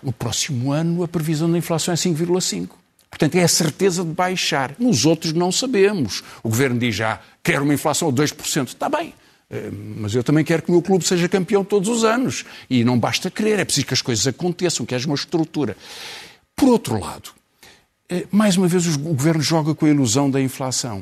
no 0.03 0.13
próximo 0.13 0.71
ano 0.71 1.03
a 1.03 1.07
previsão 1.07 1.51
da 1.51 1.57
inflação 1.57 1.93
é 1.93 1.97
5,5%. 1.97 2.69
Portanto, 3.15 3.35
é 3.35 3.43
a 3.45 3.47
certeza 3.47 4.03
de 4.03 4.11
baixar. 4.11 4.75
Nos 4.77 5.05
outros 5.05 5.31
não 5.31 5.49
sabemos. 5.49 6.21
O 6.43 6.49
governo 6.49 6.77
diz 6.77 6.95
já, 6.95 7.21
quer 7.41 7.61
uma 7.61 7.73
inflação 7.73 8.11
de 8.11 8.21
2%. 8.21 8.67
Está 8.67 8.89
bem. 8.89 9.13
Eh, 9.49 9.71
mas 9.71 10.13
eu 10.13 10.21
também 10.21 10.43
quero 10.43 10.61
que 10.61 10.67
o 10.69 10.73
meu 10.73 10.81
clube 10.81 11.05
seja 11.07 11.29
campeão 11.29 11.63
todos 11.63 11.87
os 11.87 12.03
anos. 12.03 12.43
E 12.69 12.83
não 12.83 12.99
basta 12.99 13.31
querer, 13.31 13.57
é 13.57 13.63
preciso 13.63 13.87
que 13.87 13.93
as 13.93 14.01
coisas 14.01 14.27
aconteçam, 14.27 14.85
que 14.85 14.93
haja 14.93 15.07
uma 15.07 15.15
estrutura. 15.15 15.77
Por 16.57 16.67
outro 16.67 16.99
lado, 16.99 17.29
eh, 18.09 18.27
mais 18.29 18.57
uma 18.57 18.67
vez 18.67 18.85
o 18.85 18.99
governo 18.99 19.41
joga 19.41 19.73
com 19.73 19.85
a 19.85 19.89
ilusão 19.89 20.29
da 20.29 20.41
inflação. 20.41 21.01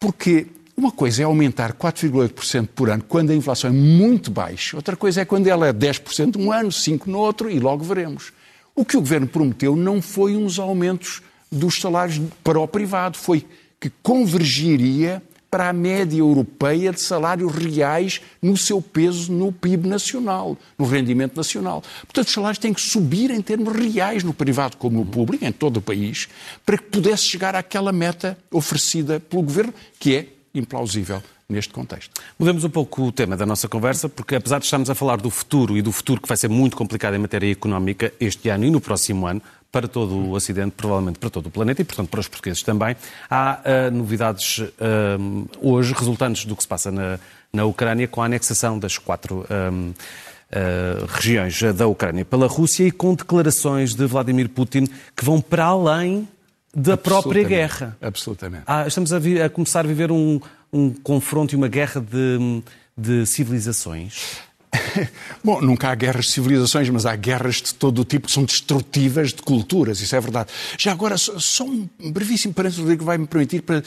Porque 0.00 0.46
uma 0.74 0.90
coisa 0.90 1.20
é 1.20 1.24
aumentar 1.26 1.74
4,8% 1.74 2.68
por 2.74 2.88
ano 2.88 3.04
quando 3.06 3.32
a 3.32 3.34
inflação 3.34 3.68
é 3.68 3.72
muito 3.72 4.30
baixa, 4.30 4.76
outra 4.76 4.96
coisa 4.96 5.20
é 5.20 5.24
quando 5.26 5.46
ela 5.46 5.68
é 5.68 5.74
10% 5.74 6.36
um 6.38 6.50
ano, 6.50 6.70
5% 6.70 7.06
no 7.06 7.18
outro, 7.18 7.50
e 7.50 7.60
logo 7.60 7.84
veremos. 7.84 8.32
O 8.74 8.82
que 8.82 8.96
o 8.96 9.00
governo 9.00 9.26
prometeu 9.26 9.76
não 9.76 10.00
foi 10.00 10.34
uns 10.34 10.58
aumentos 10.58 11.22
dos 11.50 11.80
salários 11.80 12.20
para 12.42 12.58
o 12.58 12.68
privado, 12.68 13.16
foi 13.16 13.44
que 13.80 13.90
convergiria 14.02 15.22
para 15.54 15.68
a 15.68 15.72
média 15.72 16.18
europeia 16.18 16.90
de 16.90 17.00
salários 17.00 17.54
reais 17.54 18.20
no 18.42 18.56
seu 18.56 18.82
peso 18.82 19.32
no 19.32 19.52
PIB 19.52 19.86
nacional, 19.86 20.58
no 20.76 20.84
rendimento 20.84 21.36
nacional. 21.36 21.80
Portanto, 22.00 22.26
os 22.26 22.34
salários 22.34 22.58
têm 22.58 22.74
que 22.74 22.80
subir 22.80 23.30
em 23.30 23.40
termos 23.40 23.72
reais 23.72 24.24
no 24.24 24.34
privado 24.34 24.76
como 24.76 24.98
no 24.98 25.06
público, 25.06 25.44
em 25.44 25.52
todo 25.52 25.76
o 25.76 25.80
país, 25.80 26.28
para 26.66 26.76
que 26.76 26.82
pudesse 26.84 27.26
chegar 27.26 27.54
àquela 27.54 27.92
meta 27.92 28.36
oferecida 28.50 29.20
pelo 29.20 29.42
governo, 29.42 29.72
que 30.00 30.16
é 30.16 30.28
implausível 30.52 31.22
neste 31.48 31.72
contexto. 31.72 32.20
Mudamos 32.36 32.64
um 32.64 32.70
pouco 32.70 33.02
o 33.02 33.12
tema 33.12 33.36
da 33.36 33.46
nossa 33.46 33.68
conversa, 33.68 34.08
porque 34.08 34.34
apesar 34.34 34.58
de 34.58 34.64
estarmos 34.64 34.90
a 34.90 34.94
falar 34.94 35.18
do 35.18 35.30
futuro 35.30 35.76
e 35.76 35.82
do 35.82 35.92
futuro 35.92 36.20
que 36.20 36.26
vai 36.26 36.36
ser 36.36 36.48
muito 36.48 36.76
complicado 36.76 37.14
em 37.14 37.18
matéria 37.18 37.52
económica 37.52 38.12
este 38.18 38.48
ano 38.48 38.64
e 38.64 38.70
no 38.70 38.80
próximo 38.80 39.24
ano, 39.24 39.40
para 39.74 39.88
todo 39.88 40.14
o 40.14 40.30
Ocidente, 40.30 40.70
provavelmente 40.76 41.18
para 41.18 41.28
todo 41.28 41.46
o 41.46 41.50
planeta 41.50 41.82
e, 41.82 41.84
portanto, 41.84 42.08
para 42.08 42.20
os 42.20 42.28
portugueses 42.28 42.62
também. 42.62 42.94
Há 43.28 43.58
uh, 43.58 43.90
novidades 43.90 44.58
uh, 44.58 45.48
hoje 45.60 45.92
resultantes 45.92 46.44
do 46.44 46.54
que 46.54 46.62
se 46.62 46.68
passa 46.68 46.92
na, 46.92 47.18
na 47.52 47.64
Ucrânia 47.64 48.06
com 48.06 48.22
a 48.22 48.26
anexação 48.26 48.78
das 48.78 48.98
quatro 48.98 49.44
um, 49.50 49.88
uh, 49.90 51.06
regiões 51.08 51.60
da 51.74 51.88
Ucrânia 51.88 52.24
pela 52.24 52.46
Rússia 52.46 52.86
e 52.86 52.92
com 52.92 53.16
declarações 53.16 53.96
de 53.96 54.06
Vladimir 54.06 54.48
Putin 54.48 54.86
que 55.16 55.24
vão 55.24 55.40
para 55.40 55.64
além 55.64 56.28
da 56.72 56.96
própria 56.96 57.42
guerra. 57.42 57.96
Absolutamente. 58.00 58.62
Ah, 58.68 58.86
estamos 58.86 59.12
a, 59.12 59.16
a, 59.44 59.50
começar 59.50 59.80
a 59.80 59.88
viver 59.88 60.12
um, 60.12 60.40
um 60.72 60.90
confronto 60.90 61.52
e 61.52 61.56
uma 61.56 61.68
guerra 61.68 62.00
de, 62.00 62.62
de 62.96 63.26
civilizações. 63.26 64.38
Bom, 65.42 65.60
nunca 65.60 65.88
há 65.88 65.94
guerras 65.94 66.26
de 66.26 66.32
civilizações, 66.32 66.88
mas 66.88 67.06
há 67.06 67.14
guerras 67.16 67.56
de 67.56 67.74
todo 67.74 68.00
o 68.00 68.04
tipo 68.04 68.26
que 68.26 68.32
são 68.32 68.44
destrutivas 68.44 69.32
de 69.32 69.42
culturas, 69.42 70.00
isso 70.00 70.14
é 70.14 70.20
verdade. 70.20 70.50
Já 70.78 70.92
agora, 70.92 71.16
só 71.16 71.64
um 71.64 71.88
brevíssimo 72.10 72.54
parênteses, 72.54 72.80
Rodrigo, 72.80 73.04
vai-me 73.04 73.26
permitir 73.26 73.62
para 73.62 73.82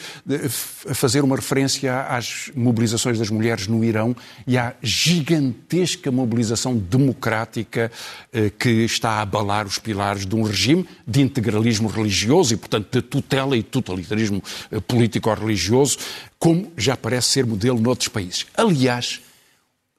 fazer 0.93 1.23
uma 1.23 1.35
referência 1.35 2.01
às 2.01 2.51
mobilizações 2.55 3.19
das 3.19 3.29
mulheres 3.29 3.67
no 3.67 3.83
Irão 3.83 4.15
e 4.45 4.57
à 4.57 4.73
gigantesca 4.81 6.11
mobilização 6.11 6.77
democrática 6.77 7.91
eh, 8.31 8.51
que 8.57 8.69
está 8.85 9.11
a 9.11 9.21
abalar 9.21 9.65
os 9.65 9.77
pilares 9.77 10.25
de 10.25 10.35
um 10.35 10.43
regime 10.43 10.87
de 11.07 11.21
integralismo 11.21 11.87
religioso 11.87 12.53
e, 12.53 12.57
portanto, 12.57 12.87
de 12.91 13.01
tutela 13.01 13.57
e 13.57 13.63
totalitarismo 13.63 14.43
eh, 14.71 14.79
político-religioso, 14.79 15.97
como 16.39 16.71
já 16.77 16.95
parece 16.95 17.29
ser 17.29 17.45
modelo 17.45 17.79
noutros 17.79 18.07
países. 18.07 18.45
Aliás, 18.55 19.21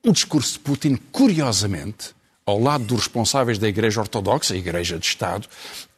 o 0.07 0.13
discurso 0.13 0.55
de 0.55 0.59
Putin, 0.61 0.99
curiosamente, 1.11 2.15
ao 2.47 2.59
lado 2.61 2.85
dos 2.85 3.01
responsáveis 3.01 3.59
da 3.59 3.69
Igreja 3.69 4.01
Ortodoxa, 4.01 4.55
a 4.55 4.57
Igreja 4.57 4.99
de 4.99 5.07
Estado, 5.07 5.49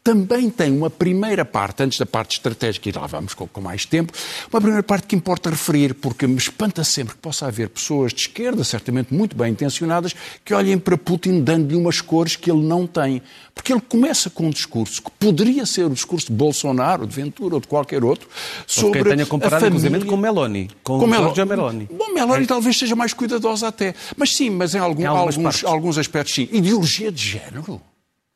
também 0.03 0.49
tem 0.49 0.71
uma 0.73 0.89
primeira 0.89 1.45
parte, 1.45 1.83
antes 1.83 1.99
da 1.99 2.07
parte 2.07 2.33
estratégica, 2.33 2.89
e 2.89 2.93
lá 2.93 3.07
vamos 3.07 3.35
com, 3.35 3.47
com, 3.47 3.61
mais 3.61 3.85
tempo, 3.85 4.13
uma 4.51 4.61
primeira 4.61 4.83
parte 4.83 5.07
que 5.07 5.15
importa 5.15 5.51
referir, 5.51 5.95
porque 5.95 6.27
me 6.27 6.37
espanta 6.37 6.83
sempre 6.83 7.15
que 7.15 7.21
possa 7.21 7.47
haver 7.47 7.69
pessoas 7.69 8.13
de 8.13 8.23
esquerda, 8.23 8.65
certamente 8.65 9.13
muito 9.13 9.37
bem 9.37 9.53
intencionadas, 9.53 10.15
que 10.45 10.55
olhem 10.55 10.79
para 10.79 10.97
Putin 10.97 11.43
dando-lhe 11.43 11.77
umas 11.77 12.01
cores 12.01 12.35
que 12.35 12.51
ele 12.51 12.63
não 12.63 12.87
tem. 12.87 13.23
Porque 13.55 13.73
ele 13.73 13.83
começa 13.83 14.31
com 14.31 14.47
um 14.47 14.51
discurso 14.51 15.03
que 15.03 15.11
poderia 15.13 15.67
ser 15.67 15.85
o 15.85 15.91
discurso 15.91 16.29
de 16.29 16.33
Bolsonaro, 16.33 17.07
de 17.07 17.15
Ventura 17.15 17.57
ou 17.57 17.61
de 17.61 17.69
qualquer 17.69 18.03
outro, 18.03 18.27
sobre 18.67 19.03
quem 19.03 19.13
tenha 19.13 19.27
comparado, 19.27 19.67
a 19.67 19.71
família... 19.71 20.07
com 20.07 20.17
Meloni, 20.17 20.71
com, 20.83 20.99
com 20.99 21.07
Meloni. 21.07 21.45
Meloni. 21.45 21.89
Bom, 21.93 22.15
Meloni 22.15 22.45
é. 22.45 22.47
talvez 22.47 22.79
seja 22.79 22.97
mais 22.97 23.13
cuidadosa 23.13 23.69
até. 23.69 23.95
Mas 24.17 24.35
sim, 24.35 24.49
mas 24.49 24.75
em, 24.75 24.79
algum, 24.79 25.03
em 25.03 25.07
alguns, 25.07 25.65
alguns 25.65 25.99
aspectos 25.99 26.35
sim. 26.35 26.49
Ideologia 26.51 27.13
de 27.13 27.23
género 27.23 27.83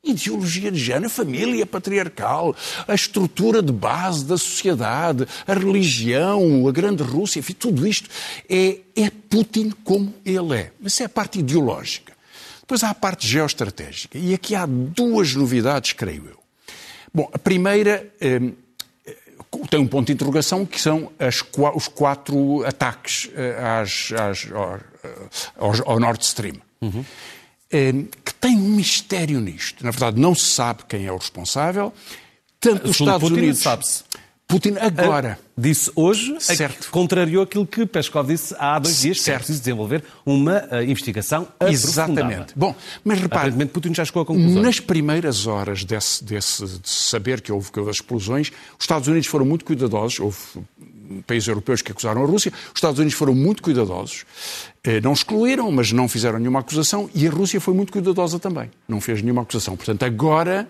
ideologia 0.05 0.71
de 0.71 0.79
género, 0.79 1.07
a 1.07 1.09
família 1.09 1.65
patriarcal, 1.65 2.55
a 2.87 2.93
estrutura 2.93 3.61
de 3.61 3.71
base 3.71 4.23
da 4.25 4.37
sociedade, 4.37 5.27
a 5.47 5.53
religião, 5.53 6.67
a 6.67 6.71
grande 6.71 7.03
Rússia, 7.03 7.39
enfim, 7.39 7.53
tudo 7.53 7.87
isto 7.87 8.09
é, 8.49 8.79
é 8.95 9.09
Putin 9.29 9.71
como 9.83 10.13
ele 10.25 10.55
é. 10.55 10.71
Mas 10.79 10.99
é 11.01 11.05
a 11.05 11.09
parte 11.09 11.39
ideológica. 11.39 12.13
Depois 12.61 12.83
há 12.83 12.89
a 12.89 12.95
parte 12.95 13.27
geoestratégica. 13.27 14.17
E 14.17 14.33
aqui 14.33 14.55
há 14.55 14.65
duas 14.65 15.35
novidades, 15.35 15.93
creio 15.93 16.27
eu. 16.29 16.39
Bom, 17.13 17.29
a 17.31 17.37
primeira 17.37 18.11
eh, 18.19 18.41
tem 19.69 19.79
um 19.79 19.87
ponto 19.87 20.07
de 20.07 20.13
interrogação 20.13 20.65
que 20.65 20.81
são 20.81 21.11
as, 21.19 21.43
os 21.75 21.87
quatro 21.87 22.65
ataques 22.65 23.29
eh, 23.35 23.55
às, 23.61 24.11
às, 24.11 24.51
ao, 24.51 24.79
ao, 25.57 25.91
ao 25.91 25.99
Nord 25.99 26.23
Stream. 26.23 26.55
Uhum. 26.81 27.05
Ehm, 27.75 28.05
que 28.23 28.33
tem 28.35 28.55
um 28.55 28.69
mistério 28.69 29.41
nisto. 29.41 29.83
Na 29.83 29.91
verdade, 29.91 30.17
não 30.17 30.33
se 30.33 30.45
sabe 30.45 30.83
quem 30.87 31.05
é 31.05 31.11
o 31.11 31.17
responsável. 31.17 31.91
Tanto 32.57 32.89
os 32.89 33.01
Estados 33.01 33.27
Putin 33.27 33.41
Unidos. 33.41 33.59
sabe-se. 33.59 34.03
Putin 34.47 34.75
agora. 34.79 35.37
Uh, 35.41 35.61
disse 35.61 35.91
hoje, 35.95 36.35
certo. 36.39 36.89
contrariou 36.91 37.43
aquilo 37.43 37.65
que 37.65 37.85
Peskov 37.85 38.27
disse 38.27 38.55
há 38.59 38.77
dois 38.77 39.01
dias, 39.01 39.21
certo. 39.21 39.25
que 39.25 39.31
é 39.31 39.37
preciso 39.37 39.59
desenvolver 39.59 40.03
uma 40.25 40.63
uh, 40.71 40.83
investigação 40.83 41.47
Exatamente. 41.67 42.53
Bom, 42.55 42.75
mas 43.03 43.19
repare, 43.19 43.39
Aparentemente 43.39 43.71
Putin 43.71 43.93
já 43.93 44.05
chegou 44.05 44.21
a 44.21 44.25
conclusão. 44.25 44.61
Nas 44.61 44.79
primeiras 44.79 45.47
horas 45.47 45.83
desse, 45.83 46.23
desse, 46.23 46.63
de 46.65 46.89
saber 46.89 47.41
que 47.41 47.51
houve, 47.51 47.71
que 47.71 47.79
houve 47.79 47.89
as 47.89 47.97
explosões, 47.97 48.51
os 48.77 48.83
Estados 48.83 49.07
Unidos 49.07 49.27
foram 49.27 49.45
muito 49.45 49.65
cuidadosos, 49.65 50.19
houve 50.19 50.37
países 51.25 51.47
europeus 51.47 51.81
que 51.81 51.91
acusaram 51.91 52.23
a 52.23 52.25
Rússia, 52.25 52.51
os 52.67 52.75
Estados 52.75 52.99
Unidos 52.99 53.17
foram 53.17 53.33
muito 53.33 53.61
cuidadosos, 53.61 54.25
eh, 54.83 55.01
não 55.01 55.13
excluíram, 55.13 55.71
mas 55.71 55.91
não 55.91 56.07
fizeram 56.07 56.39
nenhuma 56.39 56.59
acusação, 56.59 57.09
e 57.13 57.27
a 57.27 57.31
Rússia 57.31 57.59
foi 57.59 57.73
muito 57.73 57.91
cuidadosa 57.91 58.39
também, 58.39 58.69
não 58.87 59.01
fez 59.01 59.21
nenhuma 59.21 59.41
acusação. 59.41 59.75
Portanto, 59.75 60.03
agora, 60.03 60.67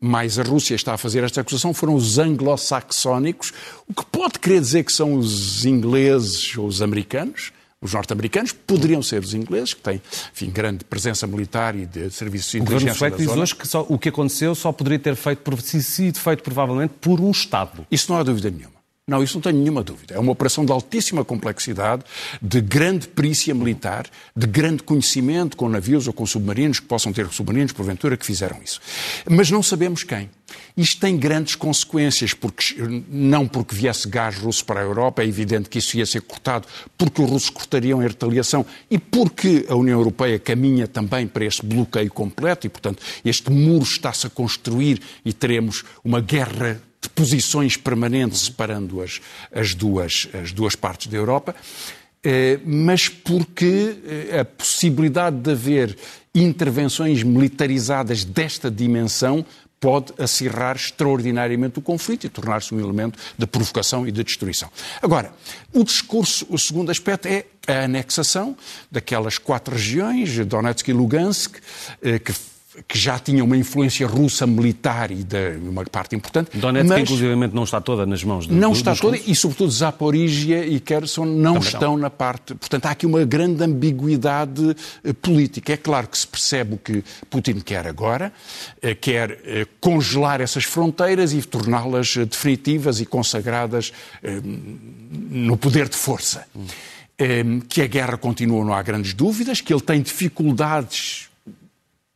mais 0.00 0.38
a 0.38 0.42
Rússia 0.42 0.74
está 0.74 0.94
a 0.94 0.98
fazer 0.98 1.24
esta 1.24 1.40
acusação, 1.40 1.72
foram 1.72 1.94
os 1.94 2.18
anglo-saxónicos, 2.18 3.52
o 3.88 3.94
que 3.94 4.04
pode 4.06 4.38
querer 4.38 4.60
dizer 4.60 4.84
que 4.84 4.92
são 4.92 5.14
os 5.14 5.64
ingleses 5.64 6.56
ou 6.56 6.66
os 6.66 6.82
americanos, 6.82 7.52
os 7.84 7.92
norte-americanos, 7.92 8.50
poderiam 8.52 9.02
ser 9.02 9.22
os 9.22 9.34
ingleses, 9.34 9.74
que 9.74 9.80
têm, 9.82 10.00
enfim, 10.32 10.50
grande 10.50 10.84
presença 10.84 11.26
militar 11.26 11.76
e 11.76 11.84
de 11.84 12.10
serviços 12.10 12.52
de 12.52 12.58
inteligência. 12.58 12.92
O 12.92 12.94
governo 12.94 13.16
sueco 13.16 13.16
diz 13.18 13.42
hoje 13.42 13.54
que 13.54 13.68
só, 13.68 13.84
o 13.86 13.98
que 13.98 14.08
aconteceu 14.08 14.54
só 14.54 14.72
poderia 14.72 14.98
ter 14.98 15.14
feito, 15.14 15.60
sido 15.60 16.18
feito 16.18 16.42
provavelmente 16.42 16.94
por 16.98 17.20
um 17.20 17.30
Estado. 17.30 17.86
Isso 17.90 18.10
não 18.10 18.18
há 18.18 18.22
dúvida 18.22 18.50
nenhuma. 18.50 18.73
Não, 19.06 19.22
isso 19.22 19.34
não 19.34 19.42
tenho 19.42 19.58
nenhuma 19.58 19.82
dúvida. 19.82 20.14
É 20.14 20.18
uma 20.18 20.32
operação 20.32 20.64
de 20.64 20.72
altíssima 20.72 21.26
complexidade, 21.26 22.02
de 22.40 22.58
grande 22.62 23.06
perícia 23.06 23.54
militar, 23.54 24.06
de 24.34 24.46
grande 24.46 24.82
conhecimento 24.82 25.58
com 25.58 25.68
navios 25.68 26.06
ou 26.06 26.14
com 26.14 26.24
submarinos, 26.24 26.80
que 26.80 26.86
possam 26.86 27.12
ter 27.12 27.28
submarinos, 27.28 27.72
porventura, 27.72 28.16
que 28.16 28.24
fizeram 28.24 28.62
isso. 28.64 28.80
Mas 29.28 29.50
não 29.50 29.62
sabemos 29.62 30.04
quem. 30.04 30.30
Isto 30.74 31.00
tem 31.02 31.18
grandes 31.18 31.54
consequências, 31.54 32.32
porque, 32.32 32.76
não 33.10 33.46
porque 33.46 33.76
viesse 33.76 34.08
gás 34.08 34.38
russo 34.38 34.64
para 34.64 34.80
a 34.80 34.84
Europa, 34.84 35.22
é 35.22 35.26
evidente 35.26 35.68
que 35.68 35.80
isso 35.80 35.98
ia 35.98 36.06
ser 36.06 36.22
cortado, 36.22 36.66
porque 36.96 37.20
os 37.20 37.28
russos 37.28 37.50
cortariam 37.50 38.02
em 38.02 38.06
retaliação 38.06 38.64
e 38.90 38.98
porque 38.98 39.66
a 39.68 39.74
União 39.74 39.98
Europeia 39.98 40.38
caminha 40.38 40.88
também 40.88 41.26
para 41.26 41.44
este 41.44 41.66
bloqueio 41.66 42.10
completo 42.10 42.66
e, 42.66 42.70
portanto, 42.70 43.02
este 43.22 43.50
muro 43.50 43.84
está-se 43.84 44.26
a 44.26 44.30
construir 44.30 45.02
e 45.26 45.32
teremos 45.34 45.84
uma 46.02 46.22
guerra 46.22 46.80
de 47.04 47.08
posições 47.10 47.76
permanentes 47.76 48.40
separando 48.40 49.00
as, 49.00 49.20
as, 49.52 49.74
duas, 49.74 50.28
as 50.32 50.52
duas 50.52 50.74
partes 50.74 51.06
da 51.06 51.16
Europa, 51.16 51.54
eh, 52.22 52.58
mas 52.64 53.08
porque 53.08 53.96
eh, 54.30 54.40
a 54.40 54.44
possibilidade 54.44 55.36
de 55.36 55.50
haver 55.50 55.96
intervenções 56.34 57.22
militarizadas 57.22 58.24
desta 58.24 58.70
dimensão 58.70 59.44
pode 59.78 60.14
acirrar 60.18 60.76
extraordinariamente 60.76 61.78
o 61.78 61.82
conflito 61.82 62.24
e 62.24 62.30
tornar-se 62.30 62.74
um 62.74 62.80
elemento 62.80 63.18
de 63.36 63.46
provocação 63.46 64.08
e 64.08 64.10
de 64.10 64.24
destruição. 64.24 64.70
Agora, 65.02 65.30
o 65.74 65.84
discurso, 65.84 66.46
o 66.48 66.58
segundo 66.58 66.90
aspecto 66.90 67.28
é 67.28 67.44
a 67.68 67.84
anexação 67.84 68.56
daquelas 68.90 69.36
quatro 69.36 69.74
regiões, 69.74 70.34
Donetsk 70.46 70.88
e 70.88 70.92
Lugansk, 70.94 71.56
eh, 72.02 72.18
que 72.18 72.32
que 72.88 72.98
já 72.98 73.18
tinha 73.18 73.44
uma 73.44 73.56
influência 73.56 74.06
russa 74.06 74.46
militar 74.46 75.10
e 75.10 75.22
de 75.22 75.56
uma 75.62 75.84
parte 75.84 76.16
importante. 76.16 76.56
Donetsk, 76.58 76.88
mas 76.88 77.00
inclusivamente, 77.02 77.54
não 77.54 77.64
está 77.64 77.80
toda 77.80 78.04
nas 78.04 78.24
mãos 78.24 78.46
de 78.46 78.52
Não 78.52 78.72
está 78.72 78.94
toda, 78.96 79.16
russos. 79.16 79.30
e 79.30 79.34
sobretudo 79.34 79.70
Zaporizhia 79.70 80.66
e 80.66 80.80
Kherson 80.80 81.24
não 81.24 81.54
Também 81.54 81.68
estão 81.68 81.92
não. 81.92 81.98
na 81.98 82.10
parte. 82.10 82.54
Portanto, 82.54 82.86
há 82.86 82.90
aqui 82.90 83.06
uma 83.06 83.24
grande 83.24 83.62
ambiguidade 83.62 84.76
eh, 85.04 85.12
política. 85.12 85.72
É 85.72 85.76
claro 85.76 86.08
que 86.08 86.18
se 86.18 86.26
percebe 86.26 86.74
o 86.74 86.78
que 86.78 87.04
Putin 87.30 87.60
quer 87.60 87.86
agora, 87.86 88.32
eh, 88.82 88.94
quer 88.94 89.38
eh, 89.44 89.66
congelar 89.80 90.40
essas 90.40 90.64
fronteiras 90.64 91.32
e 91.32 91.42
torná-las 91.42 92.16
definitivas 92.16 93.00
e 93.00 93.06
consagradas 93.06 93.92
no 95.30 95.56
poder 95.56 95.88
de 95.88 95.96
força. 95.96 96.46
Hum. 96.54 97.60
Que 97.68 97.82
a 97.82 97.86
guerra 97.86 98.16
continua, 98.16 98.64
não 98.64 98.74
há 98.74 98.82
grandes 98.82 99.14
dúvidas, 99.14 99.60
que 99.60 99.72
ele 99.72 99.80
tem 99.80 100.02
dificuldades 100.02 101.28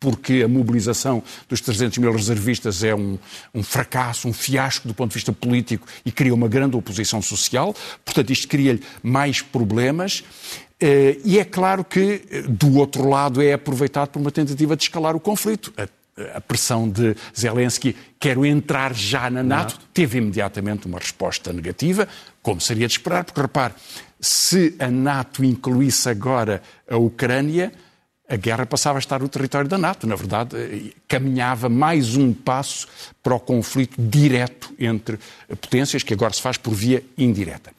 porque 0.00 0.42
a 0.44 0.48
mobilização 0.48 1.22
dos 1.48 1.60
300 1.60 1.98
mil 1.98 2.12
reservistas 2.12 2.84
é 2.84 2.94
um, 2.94 3.18
um, 3.54 3.62
fracasso, 3.62 4.28
um 4.28 4.32
fiasco 4.32 4.86
do 4.86 4.94
ponto 4.94 5.10
de 5.10 5.14
vista 5.14 5.32
político 5.32 5.86
e 6.04 6.12
cria 6.12 6.32
uma 6.32 6.48
grande 6.48 6.76
oposição 6.76 7.20
social. 7.20 7.74
Portanto, 8.04 8.30
isto 8.30 8.46
cria-lhe 8.48 8.82
mais 9.02 9.42
problemas. 9.42 10.22
Eh, 10.80 11.18
e 11.24 11.38
é 11.38 11.44
claro 11.44 11.84
que, 11.84 12.22
eh, 12.30 12.42
do 12.42 12.76
outro 12.76 13.08
lado, 13.08 13.42
é 13.42 13.52
aproveitado 13.52 14.10
por 14.10 14.20
uma 14.20 14.30
tentativa 14.30 14.76
de 14.76 14.84
escalar 14.84 15.16
o 15.16 15.20
conflito. 15.20 15.72
A, 15.76 15.88
a 16.36 16.40
pressão 16.40 16.88
de 16.88 17.16
Zelensky, 17.36 17.96
quero 18.18 18.46
entrar 18.46 18.94
já 18.94 19.28
na 19.28 19.42
NATO, 19.42 19.74
Não. 19.78 19.88
teve 19.92 20.18
imediatamente 20.18 20.86
uma 20.86 20.98
resposta 20.98 21.52
negativa, 21.52 22.08
como 22.42 22.60
seria 22.60 22.86
de 22.86 22.92
esperar, 22.94 23.24
porque 23.24 23.40
repare, 23.40 23.74
se 24.20 24.74
a 24.78 24.90
NATO 24.90 25.44
incluísse 25.44 26.08
agora 26.08 26.62
a 26.88 26.96
Ucrânia, 26.96 27.72
a 28.28 28.36
guerra 28.36 28.66
passava 28.66 28.98
a 28.98 29.00
estar 29.00 29.20
no 29.20 29.28
território 29.28 29.68
da 29.68 29.78
NATO. 29.78 30.06
Na 30.06 30.14
verdade, 30.14 30.94
caminhava 31.08 31.68
mais 31.68 32.14
um 32.14 32.32
passo 32.32 32.86
para 33.22 33.34
o 33.34 33.40
conflito 33.40 33.94
direto 33.98 34.72
entre 34.78 35.18
potências, 35.60 36.02
que 36.02 36.12
agora 36.12 36.34
se 36.34 36.42
faz 36.42 36.58
por 36.58 36.74
via 36.74 37.02
indireta. 37.16 37.72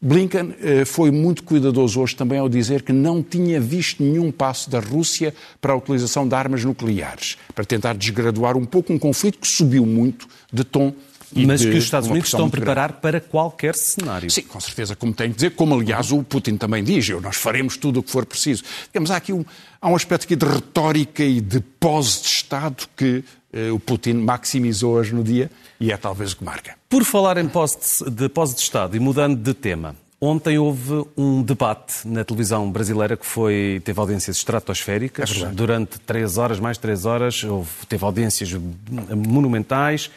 Blinken 0.00 0.54
eh, 0.60 0.84
foi 0.84 1.10
muito 1.10 1.42
cuidadoso 1.42 2.00
hoje 2.00 2.14
também 2.14 2.38
ao 2.38 2.48
dizer 2.48 2.82
que 2.82 2.92
não 2.92 3.22
tinha 3.22 3.58
visto 3.58 4.02
nenhum 4.02 4.30
passo 4.30 4.68
da 4.68 4.78
Rússia 4.78 5.34
para 5.60 5.72
a 5.72 5.76
utilização 5.76 6.28
de 6.28 6.34
armas 6.34 6.62
nucleares, 6.62 7.36
para 7.54 7.64
tentar 7.64 7.94
desgraduar 7.94 8.56
um 8.56 8.66
pouco 8.66 8.92
um 8.92 8.98
conflito 8.98 9.38
que 9.38 9.48
subiu 9.48 9.86
muito 9.86 10.28
de 10.52 10.62
tom 10.64 10.92
mas 11.34 11.64
que 11.64 11.70
os 11.70 11.84
Estados 11.84 12.08
Unidos 12.08 12.28
estão 12.28 12.46
a 12.46 12.50
preparar 12.50 12.94
para 12.94 13.20
qualquer 13.20 13.74
cenário. 13.74 14.30
Sim, 14.30 14.42
com 14.42 14.60
certeza, 14.60 14.94
como 14.94 15.12
tem 15.12 15.28
de 15.28 15.36
dizer, 15.36 15.50
como 15.50 15.74
aliás 15.74 16.12
o 16.12 16.22
Putin 16.22 16.56
também 16.56 16.84
diz, 16.84 17.08
nós 17.08 17.36
faremos 17.36 17.76
tudo 17.76 18.00
o 18.00 18.02
que 18.02 18.10
for 18.10 18.24
preciso. 18.24 18.62
Digamos, 18.86 19.10
há 19.10 19.16
aqui 19.16 19.32
um, 19.32 19.44
há 19.80 19.88
um 19.88 19.96
aspecto 19.96 20.24
aqui 20.24 20.36
de 20.36 20.46
retórica 20.46 21.22
e 21.22 21.40
de 21.40 21.60
pose 21.60 22.22
de 22.22 22.28
Estado 22.28 22.86
que 22.96 23.24
eh, 23.52 23.70
o 23.70 23.78
Putin 23.78 24.14
maximizou 24.14 24.94
hoje 24.94 25.14
no 25.14 25.24
dia 25.24 25.50
e 25.80 25.92
é 25.92 25.96
talvez 25.96 26.32
o 26.32 26.36
que 26.36 26.44
marca. 26.44 26.74
Por 26.88 27.04
falar 27.04 27.38
em 27.38 27.48
pose 27.48 27.76
de, 28.10 28.28
pose 28.28 28.54
de 28.54 28.60
Estado 28.60 28.96
e 28.96 29.00
mudando 29.00 29.36
de 29.36 29.54
tema, 29.54 29.94
Ontem 30.18 30.56
houve 30.56 31.04
um 31.14 31.42
debate 31.42 32.08
na 32.08 32.24
televisão 32.24 32.70
brasileira 32.72 33.18
que 33.18 33.26
foi, 33.26 33.82
teve 33.84 34.00
audiências 34.00 34.38
estratosféricas. 34.38 35.42
É 35.42 35.46
durante 35.48 35.98
três 36.00 36.38
horas, 36.38 36.58
mais 36.58 36.78
três 36.78 37.04
horas, 37.04 37.44
houve, 37.44 37.68
teve 37.86 38.02
audiências 38.02 38.50
monumentais. 39.14 40.10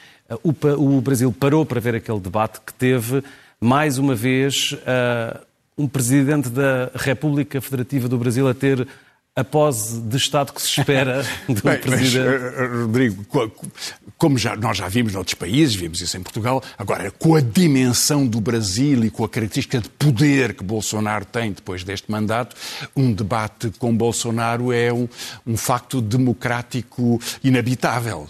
O, 0.44 0.54
o, 0.98 1.02
Brasil 1.02 1.32
parou 1.32 1.66
para 1.66 1.80
ver 1.80 1.96
aquele 1.96 2.20
debate 2.20 2.60
que 2.64 2.74
teve, 2.74 3.24
mais 3.60 3.98
uma 3.98 4.14
vez, 4.14 4.74
uh, 4.74 5.40
um 5.76 5.88
presidente 5.88 6.50
da 6.50 6.92
República 6.94 7.60
Federativa 7.60 8.08
do 8.08 8.18
Brasil 8.18 8.48
a 8.48 8.54
ter 8.54 8.88
a 9.36 9.44
pose 9.44 10.02
de 10.02 10.18
Estado 10.18 10.52
que 10.52 10.62
se 10.62 10.80
espera 10.80 11.24
do 11.48 11.62
Bem, 11.62 11.80
Presidente. 11.80 12.28
Mas, 12.28 12.54
eh, 12.54 12.68
Rodrigo, 12.68 13.26
como 14.18 14.38
já, 14.38 14.56
nós 14.56 14.78
já 14.78 14.88
vimos 14.88 15.14
noutros 15.14 15.36
países, 15.36 15.76
vimos 15.76 16.02
isso 16.02 16.18
em 16.18 16.22
Portugal, 16.22 16.62
agora 16.78 17.10
com 17.12 17.36
a 17.36 17.42
dimensão 17.42 18.28
do 18.28 18.42
Brasil 18.42 19.06
e 19.06 19.10
com 19.10 19.24
a 19.24 19.30
característica 19.30 19.80
de 19.80 19.90
poder 19.90 20.54
que 20.54 20.64
Bolsonaro 20.64 21.26
tem 21.26 21.52
depois 21.52 21.84
deste 21.84 22.12
mandato, 22.12 22.56
um 22.96 23.14
debate 23.14 23.72
com 23.80 23.96
Bolsonaro 23.96 24.74
é 24.74 24.92
um, 24.92 25.08
um 25.48 25.56
facto 25.56 26.02
democrático 26.02 27.22
inabitável 27.44 28.28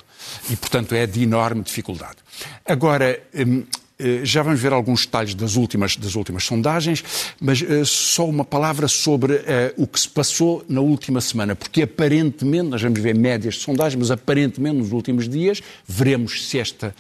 e, 0.50 0.56
portanto, 0.56 0.94
é 0.94 1.08
de 1.08 1.24
enorme 1.24 1.63
dificuldade. 1.63 2.18
Agora, 2.65 3.20
hum, 3.34 3.63
eh, 3.72 3.78
já 4.24 4.41
vamos 4.41 4.60
ver 4.60 4.72
alguns 4.72 5.06
detalhes 5.06 5.34
das 5.36 5.56
últimas, 5.56 5.96
das 5.98 6.15
últimas 6.15 6.46
sondagens, 6.46 7.03
mas 7.39 7.62
uh, 7.62 7.86
só 7.86 8.27
uma 8.27 8.46
palavra 8.46 8.88
sobre 8.88 9.34
uh, 9.34 9.44
o 9.77 9.86
que 9.86 10.00
se 10.00 10.08
passou 10.08 10.63
na 10.70 10.82
última 10.82 11.20
semana, 11.20 11.56
porque 11.56 11.82
aparentemente, 11.82 12.70
nós 12.70 12.82
vamos 12.82 13.00
ver 13.00 13.13
médias 13.13 13.56
de 13.56 13.62
sondagens, 13.62 14.00
mas 14.00 14.12
aparentemente 14.12 14.77
nos 14.77 14.91
últimos 14.91 15.27
dias 15.27 15.62
veremos 15.88 16.48
se, 16.48 16.60
esta, 16.60 16.96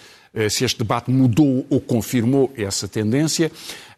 se 0.49 0.65
este 0.65 0.79
debate 0.79 1.09
mudou 1.09 1.65
ou 1.69 1.79
confirmou 1.79 2.51
essa 2.57 2.87
tendência. 2.87 3.51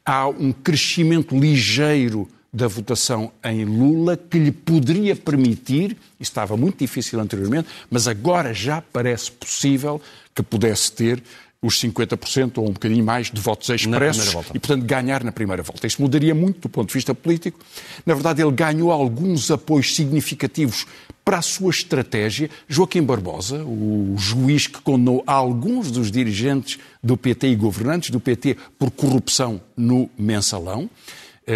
Há 0.06 0.28
um 0.28 0.52
crescimento 0.52 1.38
ligeiro 1.38 2.28
da 2.54 2.68
votação 2.68 3.32
em 3.44 3.64
Lula 3.64 4.18
que 4.18 4.38
lhe 4.38 4.52
poderia 4.52 5.16
permitir, 5.16 5.96
estava 6.20 6.58
muito 6.58 6.80
difícil 6.80 7.20
anteriormente, 7.20 7.70
mas 7.90 8.08
agora 8.08 8.54
já 8.54 8.82
parece 8.82 9.32
possível 9.32 10.02
que 10.36 10.44
pudesse 10.44 10.92
ter 10.92 11.24
os 11.62 11.80
50% 11.80 12.58
ou 12.58 12.70
um 12.70 12.74
bocadinho 12.74 13.06
mais 13.06 13.30
de 13.30 13.40
votos 13.40 13.70
expressos 13.70 14.34
e, 14.52 14.60
portanto, 14.60 14.84
ganhar 14.84 15.24
na 15.24 15.32
primeira 15.32 15.62
volta. 15.62 15.86
Isso 15.86 16.02
mudaria 16.02 16.34
muito 16.34 16.62
do 16.62 16.70
ponto 16.70 16.88
de 16.88 16.94
vista 16.96 17.14
político. 17.14 17.60
Na 18.04 18.16
verdade, 18.16 18.42
ele 18.42 18.52
ganhou 18.52 18.92
alguns 18.92 19.52
apoios 19.52 19.96
significativos 19.96 20.88
para 21.24 21.38
a 21.38 21.42
sua 21.42 21.70
estratégia. 21.70 22.50
Joaquim 22.68 23.04
Barbosa, 23.04 23.64
o 23.64 24.16
juiz 24.18 24.66
que 24.66 24.82
condenou 24.82 25.24
alguns 25.28 25.92
dos 25.92 26.10
dirigentes 26.10 26.80
do 27.04 27.16
PT 27.16 27.50
e 27.50 27.56
governantes 27.56 28.10
do 28.10 28.20
PT 28.20 28.58
por 28.80 28.90
corrupção 28.90 29.62
no 29.78 30.10
mensalão, 30.18 30.90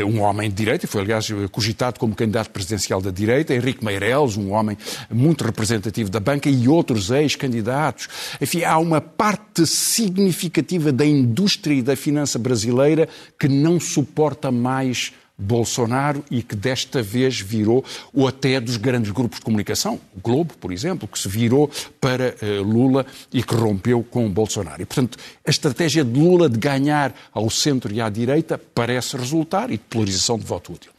um 0.06 0.22
homem 0.22 0.50
de 0.50 0.56
direita, 0.56 0.88
foi 0.88 1.02
aliás 1.02 1.28
cogitado 1.52 2.00
como 2.00 2.16
candidato 2.16 2.50
presidencial 2.50 3.02
da 3.02 3.12
direita, 3.12 3.54
Henrique 3.54 3.86
Meireles, 3.86 4.36
um 4.36 4.52
homem 4.52 4.78
muito 5.10 5.44
representativo 5.44 6.10
da 6.10 6.20
banca 6.20 6.50
e 6.50 6.68
outros 6.68 7.12
ex-candidatos. 7.12 8.08
Enfim, 8.42 8.64
há 8.64 8.78
uma 8.78 9.00
parte 9.00 9.66
significativa 9.66 10.92
da 10.92 11.06
indústria 11.06 11.76
e 11.76 11.82
da 11.82 11.96
finança 11.96 12.40
brasileira 12.40 13.08
que 13.40 13.48
não 13.48 13.80
suporta 13.80 14.52
mais 14.52 15.14
Bolsonaro 15.38 16.24
e 16.32 16.42
que 16.42 16.56
desta 16.56 17.02
vez 17.02 17.40
virou, 17.40 17.84
ou 18.14 18.28
até 18.28 18.60
dos 18.60 18.78
grandes 18.78 19.12
grupos 19.12 19.40
de 19.40 19.46
comunicação, 19.46 20.00
o 20.16 20.20
Globo, 20.22 20.54
por 20.58 20.72
exemplo, 20.72 21.08
que 21.08 21.20
se 21.20 21.28
virou 21.28 21.70
para 22.00 22.36
uh, 22.42 22.64
Lula 22.64 23.06
e 23.34 23.44
que 23.44 23.54
rompeu 23.54 24.04
com 24.04 24.30
Bolsonaro. 24.30 24.82
E, 24.82 24.86
portanto, 24.86 25.18
a 25.46 25.50
estratégia 25.50 26.04
de 26.06 26.20
Lula 26.20 26.50
de 26.50 26.58
ganhar 26.58 27.14
ao 27.34 27.50
centro 27.50 27.94
e 27.94 28.00
à 28.00 28.10
direita 28.10 28.58
parece 28.58 29.18
resultar 29.18 29.70
e 29.72 29.78
de 29.78 29.84
polarização 29.84 30.38
de 30.38 30.46
voto 30.46 30.74
útil. 30.74 30.92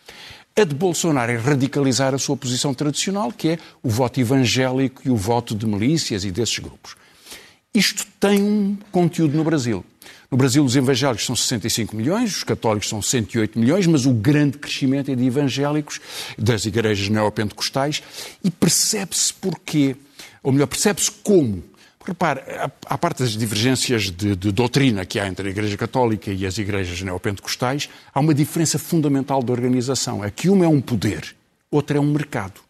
A 0.59 0.65
de 0.65 0.75
Bolsonaro 0.75 1.31
é 1.33 1.37
radicalizar 1.37 2.15
a 2.15 2.19
sua 2.19 2.37
posição 2.37 2.73
tradicional, 2.73 3.31
que 3.31 3.51
é 3.51 3.59
o 3.83 3.91
voto 3.91 4.19
evangélico 4.21 5.03
e 5.05 5.11
o 5.11 5.17
voto 5.17 5.55
de 5.55 5.67
milícias 5.67 6.25
e 6.25 6.31
desses 6.31 6.59
grupos. 6.59 6.97
Isto 7.75 8.07
tem 8.19 8.43
um 8.43 8.75
conteúdo 8.91 9.37
no 9.37 9.45
Brasil. 9.45 9.85
No 10.31 10.37
Brasil, 10.37 10.65
os 10.65 10.75
evangélicos 10.75 11.25
são 11.25 11.37
65 11.37 11.95
milhões, 11.95 12.39
os 12.39 12.45
católicos 12.45 12.89
são 12.89 13.01
108 13.01 13.59
milhões, 13.59 13.87
mas 13.87 14.07
o 14.07 14.13
grande 14.13 14.59
crescimento 14.59 15.11
é 15.11 15.15
de 15.15 15.25
evangélicos, 15.25 16.01
das 16.37 16.65
igrejas 16.65 17.09
neopentecostais, 17.09 18.03
e 18.43 18.51
percebe-se 18.51 19.33
porquê, 19.35 19.95
ou 20.43 20.53
melhor, 20.53 20.67
percebe-se 20.67 21.11
como. 21.11 21.63
Repare, 22.05 22.41
à 22.87 22.97
parte 22.97 23.25
das 23.25 23.37
divergências 23.37 24.05
de, 24.05 24.37
de, 24.37 24.53
doutrina 24.53 25.05
que 25.05 25.19
há 25.19 25.27
entre 25.27 25.49
a 25.49 25.51
Igreja 25.51 25.77
Católica 25.77 26.31
e 26.31 26.47
as 26.47 26.57
igrejas 26.57 27.03
neopentecostais, 27.03 27.89
há 28.15 28.21
uma 28.21 28.33
diferença 28.33 28.79
fundamental 28.79 29.43
de 29.43 29.51
organização. 29.51 30.25
É 30.25 30.31
que 30.31 30.49
uma 30.49 30.65
é 30.65 30.69
um 30.69 30.81
poder, 30.81 31.35
outra 31.69 31.99
é 31.99 32.01
um 32.01 32.07
mercado. 32.07 32.61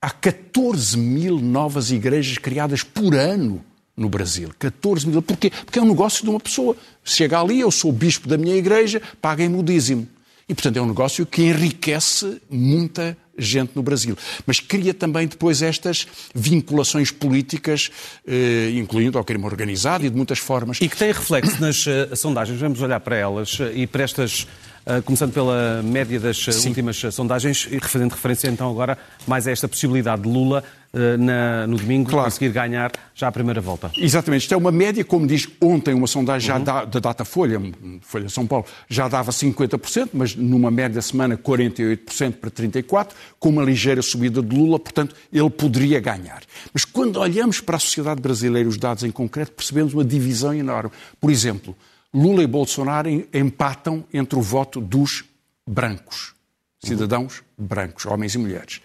Há 0.00 0.10
14 0.10 0.96
mil 0.96 1.40
novas 1.40 1.90
igrejas 1.90 2.38
criadas 2.38 2.84
por 2.84 3.16
ano 3.16 3.64
no 3.98 4.08
Brasil. 4.08 4.50
14 4.58 5.06
mil. 5.08 5.20
Porquê? 5.20 5.50
Porque 5.50 5.78
é 5.78 5.82
um 5.82 5.88
negócio 5.88 6.22
de 6.22 6.30
uma 6.30 6.40
pessoa. 6.40 6.76
Chega 7.04 7.40
ali, 7.40 7.60
eu 7.60 7.70
sou 7.70 7.92
bispo 7.92 8.28
da 8.28 8.38
minha 8.38 8.56
igreja, 8.56 9.02
paguem-me 9.20 9.58
o 9.58 9.62
dízimo. 9.62 10.06
E, 10.48 10.54
portanto, 10.54 10.78
é 10.78 10.80
um 10.80 10.86
negócio 10.86 11.26
que 11.26 11.42
enriquece 11.42 12.40
muita 12.48 13.14
gente 13.36 13.72
no 13.74 13.82
Brasil. 13.82 14.16
Mas 14.46 14.60
cria 14.60 14.94
também 14.94 15.26
depois 15.26 15.60
estas 15.60 16.06
vinculações 16.34 17.10
políticas, 17.10 17.90
eh, 18.26 18.70
incluindo 18.74 19.18
ao 19.18 19.24
crime 19.24 19.44
organizado 19.44 20.06
e 20.06 20.10
de 20.10 20.16
muitas 20.16 20.38
formas. 20.38 20.78
E 20.80 20.88
que 20.88 20.96
tem 20.96 21.12
reflexo 21.12 21.60
nas 21.60 21.86
uh, 21.86 22.16
sondagens. 22.16 22.58
Vamos 22.58 22.80
olhar 22.80 22.98
para 23.00 23.16
elas 23.16 23.60
uh, 23.60 23.70
e 23.74 23.86
para 23.86 24.02
estas 24.04 24.46
Uh, 24.88 25.02
começando 25.02 25.34
pela 25.34 25.82
média 25.82 26.18
das 26.18 26.38
Sim. 26.38 26.68
últimas 26.68 26.96
sondagens, 27.12 27.68
e 27.70 27.78
fazendo 27.78 28.12
referência 28.12 28.48
então 28.48 28.70
agora 28.70 28.96
mais 29.26 29.46
a 29.46 29.50
esta 29.50 29.68
possibilidade 29.68 30.22
de 30.22 30.28
Lula 30.30 30.64
uh, 30.94 31.18
na, 31.22 31.66
no 31.66 31.76
domingo 31.76 32.08
claro. 32.08 32.24
conseguir 32.24 32.48
ganhar 32.54 32.90
já 33.14 33.28
a 33.28 33.32
primeira 33.32 33.60
volta. 33.60 33.90
Exatamente. 33.98 34.44
Isto 34.44 34.54
é 34.54 34.56
uma 34.56 34.72
média, 34.72 35.04
como 35.04 35.26
diz 35.26 35.46
ontem 35.60 35.92
uma 35.92 36.06
sondagem 36.06 36.54
uhum. 36.54 36.64
da, 36.64 36.86
da 36.86 37.00
data 37.00 37.22
Folha, 37.22 37.60
Folha 38.00 38.30
São 38.30 38.46
Paulo, 38.46 38.64
já 38.88 39.08
dava 39.08 39.30
50%, 39.30 40.08
mas 40.14 40.34
numa 40.34 40.70
média 40.70 41.02
semana 41.02 41.36
48% 41.36 42.32
para 42.36 42.50
34%, 42.50 43.08
com 43.38 43.50
uma 43.50 43.62
ligeira 43.62 44.00
subida 44.00 44.40
de 44.40 44.56
Lula, 44.56 44.78
portanto 44.78 45.14
ele 45.30 45.50
poderia 45.50 46.00
ganhar. 46.00 46.40
Mas 46.72 46.86
quando 46.86 47.20
olhamos 47.20 47.60
para 47.60 47.76
a 47.76 47.78
sociedade 47.78 48.22
brasileira, 48.22 48.66
os 48.66 48.78
dados 48.78 49.04
em 49.04 49.10
concreto, 49.10 49.52
percebemos 49.52 49.92
uma 49.92 50.02
divisão 50.02 50.54
enorme. 50.54 50.90
Por 51.20 51.30
exemplo, 51.30 51.76
Lula 52.12 52.42
e 52.42 52.46
Bolsonaro 52.46 53.08
empatam 53.32 54.04
entre 54.12 54.38
o 54.38 54.42
voto 54.42 54.80
dos 54.80 55.24
brancos, 55.66 56.34
cidadãos 56.82 57.42
brancos, 57.58 58.06
homens 58.06 58.34
e 58.34 58.38
mulheres. 58.38 58.80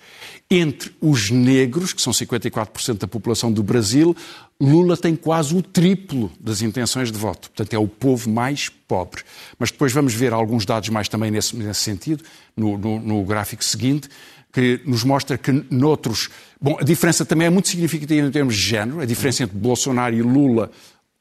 Entre 0.49 0.93
os 0.99 1.29
negros, 1.29 1.93
que 1.93 2.01
são 2.01 2.11
54% 2.11 2.97
da 2.97 3.07
população 3.07 3.51
do 3.51 3.61
Brasil, 3.61 4.15
Lula 4.59 4.97
tem 4.97 5.15
quase 5.15 5.55
o 5.55 5.61
triplo 5.61 6.31
das 6.39 6.61
intenções 6.61 7.11
de 7.11 7.17
voto. 7.17 7.49
Portanto, 7.51 7.73
é 7.73 7.77
o 7.77 7.87
povo 7.87 8.29
mais 8.29 8.69
pobre. 8.69 9.21
Mas 9.59 9.71
depois 9.71 9.93
vamos 9.93 10.13
ver 10.13 10.33
alguns 10.33 10.65
dados 10.65 10.89
mais 10.89 11.07
também 11.07 11.29
nesse, 11.29 11.55
nesse 11.55 11.81
sentido, 11.81 12.23
no, 12.57 12.77
no, 12.77 12.99
no 12.99 13.23
gráfico 13.23 13.63
seguinte, 13.63 14.09
que 14.51 14.81
nos 14.85 15.03
mostra 15.03 15.37
que 15.37 15.51
noutros. 15.69 16.29
Bom, 16.59 16.77
a 16.79 16.83
diferença 16.83 17.25
também 17.25 17.47
é 17.47 17.49
muito 17.49 17.67
significativa 17.67 18.27
em 18.27 18.31
termos 18.31 18.55
de 18.55 18.61
género. 18.61 19.01
A 19.01 19.05
diferença 19.05 19.43
entre 19.43 19.57
Bolsonaro 19.57 20.15
e 20.15 20.21
Lula 20.21 20.71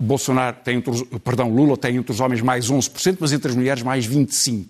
Bolsonaro 0.02 0.56
tem 0.64 0.78
entre 0.78 0.90
os, 0.90 1.02
perdão, 1.22 1.48
Lula 1.48 1.76
tem 1.76 1.96
entre 1.96 2.12
os 2.12 2.20
homens 2.20 2.40
mais 2.40 2.70
11%, 2.70 3.18
mas 3.20 3.32
entre 3.32 3.50
as 3.50 3.56
mulheres 3.56 3.82
mais 3.82 4.06
25%. 4.06 4.66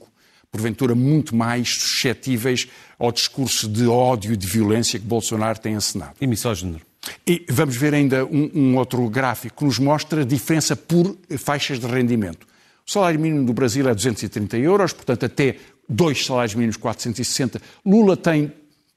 Porventura, 0.50 0.94
muito 0.94 1.34
mais 1.34 1.70
suscetíveis 1.76 2.68
ao 2.98 3.10
discurso 3.10 3.66
de 3.66 3.86
ódio 3.86 4.34
e 4.34 4.36
de 4.36 4.46
violência 4.46 4.98
que 4.98 5.06
Bolsonaro 5.06 5.58
tem 5.58 5.72
encenado. 5.72 6.12
E 6.20 6.26
misógino. 6.26 6.78
E 7.26 7.46
vamos 7.48 7.74
ver 7.74 7.94
ainda 7.94 8.26
um, 8.26 8.50
um, 8.54 8.76
outro 8.76 9.08
gráfico 9.08 9.56
que 9.56 9.64
nos 9.64 9.78
mostra 9.78 10.20
a 10.20 10.24
diferença 10.26 10.76
por 10.76 11.16
faixas 11.38 11.80
de 11.80 11.86
rendimento. 11.86 12.46
O 12.86 12.90
salário 12.90 13.18
mínimo 13.18 13.46
do 13.46 13.54
Brasil 13.54 13.88
é 13.88 13.94
230 13.94 14.58
euros, 14.58 14.92
portanto, 14.92 15.24
até 15.24 15.56
dois 15.88 16.26
salários 16.26 16.54
mínimos 16.54 16.76
460. 16.76 17.58
Lula 17.86 18.14
tem 18.14 18.52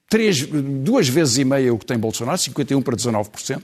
três, 0.10 0.46
duas 0.46 1.08
vezes 1.08 1.38
e 1.38 1.46
meia 1.46 1.74
o 1.74 1.80
que 1.80 1.86
tem 1.86 1.98
Bolsonaro, 1.98 2.38
51% 2.38 2.84
para 2.84 2.98
19%. 2.98 3.64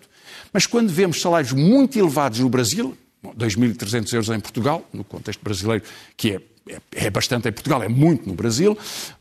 Mas 0.51 0.65
quando 0.65 0.89
vemos 0.89 1.21
salários 1.21 1.53
muito 1.53 1.97
elevados 1.97 2.39
no 2.39 2.49
Brasil, 2.49 2.97
2.300 3.23 4.13
euros 4.13 4.29
em 4.29 4.39
Portugal, 4.39 4.87
no 4.91 5.03
contexto 5.03 5.41
brasileiro, 5.43 5.83
que 6.17 6.31
é, 6.31 6.41
é, 6.69 7.05
é, 7.05 7.09
bastante 7.09 7.47
em 7.47 7.51
Portugal, 7.51 7.83
é 7.83 7.87
muito 7.87 8.27
no 8.27 8.33
Brasil, 8.33 8.77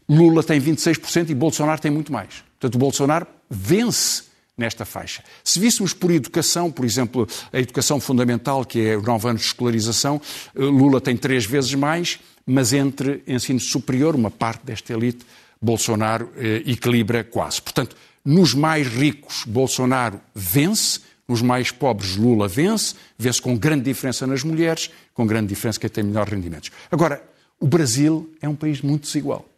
Lula 0.08 0.42
tem 0.42 0.60
26% 0.60 1.30
e 1.30 1.34
Bolsonaro 1.34 1.80
tem 1.80 1.90
muito 1.90 2.12
mais. 2.12 2.42
Portanto, 2.58 2.74
o 2.74 2.78
Bolsonaro 2.78 3.26
vence 3.48 4.30
nesta 4.56 4.84
faixa. 4.84 5.24
Se 5.42 5.58
víssemos 5.58 5.94
por 5.94 6.10
educação, 6.10 6.70
por 6.70 6.84
exemplo, 6.84 7.26
a 7.52 7.58
educação 7.58 7.98
fundamental, 7.98 8.64
que 8.64 8.80
é 8.80 8.96
os 8.96 9.02
9 9.02 9.28
anos 9.28 9.40
de 9.40 9.46
escolarização, 9.48 10.20
eh, 10.54 10.60
Lula 10.60 11.00
tem 11.00 11.16
três 11.16 11.46
vezes 11.46 11.74
mais, 11.74 12.20
mas 12.46 12.74
entre 12.74 13.22
ensino 13.26 13.58
superior, 13.58 14.14
uma 14.14 14.30
parte 14.30 14.64
desta 14.66 14.92
elite, 14.92 15.24
Bolsonaro 15.62 16.30
eh, 16.36 16.62
equilibra 16.66 17.24
quase. 17.24 17.62
Portanto, 17.62 17.96
nos 18.24 18.54
mais 18.54 18.87
ricos, 18.87 19.44
Bolsonaro 19.46 20.20
vence, 20.35 21.00
nos 21.26 21.42
mais 21.42 21.70
pobres, 21.70 22.16
Lula 22.16 22.48
vence, 22.48 22.94
vence 23.18 23.40
com 23.40 23.56
grande 23.56 23.85
diferença 23.85 24.26
nas 24.26 24.42
mulheres, 24.42 24.90
com 25.14 25.26
grande 25.26 25.48
diferença 25.48 25.78
quem 25.78 25.88
tem 25.88 26.04
melhores 26.04 26.33
rendimentos. 26.33 26.70
Agora, 26.90 27.22
o 27.59 27.66
Brasil 27.66 28.33
é 28.40 28.48
um 28.48 28.54
país 28.54 28.80
muito 28.80 29.02
desigual. 29.02 29.48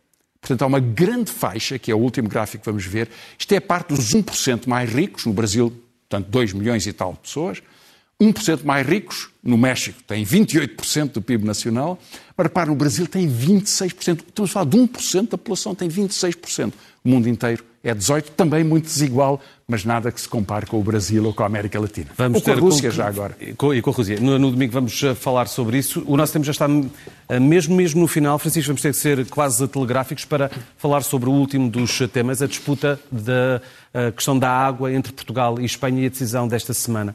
Portanto, 0.40 0.62
há 0.62 0.66
uma 0.66 0.80
grande 0.80 1.30
faixa, 1.30 1.78
que 1.78 1.90
é 1.90 1.94
o 1.94 1.98
último 1.98 2.28
gráfico 2.28 2.64
que 2.64 2.68
vamos 2.68 2.84
ver. 2.84 3.08
Isto 3.38 3.52
é 3.54 3.60
parte 3.60 3.94
dos 3.94 4.12
1% 4.12 4.66
mais 4.66 4.90
ricos, 4.92 5.24
no 5.24 5.32
Brasil, 5.32 5.72
portanto, 6.08 6.28
2 6.28 6.52
milhões 6.52 6.86
e 6.86 6.92
tal 6.92 7.12
de 7.12 7.20
pessoas. 7.20 7.62
1% 8.20 8.64
mais 8.64 8.86
ricos, 8.86 9.30
no 9.42 9.56
México 9.56 10.00
tem 10.06 10.24
28% 10.24 11.12
do 11.12 11.22
PIB 11.22 11.44
nacional, 11.44 11.98
mas 12.36 12.44
repare, 12.44 12.70
no 12.70 12.76
Brasil 12.76 13.06
tem 13.06 13.28
26%. 13.28 14.20
Estamos 14.28 14.50
a 14.50 14.52
falar 14.52 14.66
de 14.66 14.76
1% 14.76 15.22
da 15.22 15.38
população, 15.38 15.74
tem 15.74 15.88
26%. 15.88 16.72
O 17.04 17.08
mundo 17.08 17.28
inteiro 17.28 17.64
é 17.82 17.94
18%, 17.94 18.30
também 18.36 18.62
muito 18.62 18.84
desigual, 18.84 19.40
mas 19.66 19.84
nada 19.84 20.12
que 20.12 20.20
se 20.20 20.28
compare 20.28 20.66
com 20.66 20.78
o 20.78 20.82
Brasil 20.82 21.24
ou 21.24 21.34
com 21.34 21.42
a 21.42 21.46
América 21.46 21.80
Latina. 21.80 22.10
Vamos 22.16 22.38
ou 22.38 22.42
com 22.44 22.50
a 22.52 22.54
Rússia 22.54 22.90
já 22.90 23.08
agora. 23.08 23.36
E 23.40 23.52
com, 23.54 23.74
e 23.74 23.82
com 23.82 23.90
a 23.90 23.92
Rússia. 23.92 24.20
No, 24.20 24.38
no, 24.38 24.50
domingo 24.50 24.72
vamos 24.72 25.02
eh, 25.02 25.14
falar 25.14 25.48
sobre 25.48 25.78
isso. 25.78 26.04
O 26.06 26.16
nosso 26.16 26.32
tempo 26.32 26.44
já 26.44 26.52
está 26.52 26.66
eh, 27.28 27.40
mesmo, 27.40 27.74
mesmo 27.74 28.00
no 28.00 28.06
final. 28.06 28.38
Francisco, 28.38 28.68
vamos 28.68 28.82
ter 28.82 28.92
que 28.92 28.98
ser 28.98 29.26
quase 29.26 29.66
telegráficos 29.66 30.24
para 30.24 30.50
falar 30.78 31.02
sobre 31.02 31.28
o 31.28 31.32
último 31.32 31.68
dos 31.68 31.98
temas, 32.12 32.40
a 32.40 32.46
disputa 32.46 33.00
da 33.10 33.60
questão 34.16 34.38
da 34.38 34.48
água 34.48 34.90
entre 34.90 35.12
Portugal 35.12 35.60
e 35.60 35.66
Espanha 35.66 36.02
e 36.02 36.06
a 36.06 36.08
decisão 36.08 36.48
desta 36.48 36.72
semana 36.72 37.14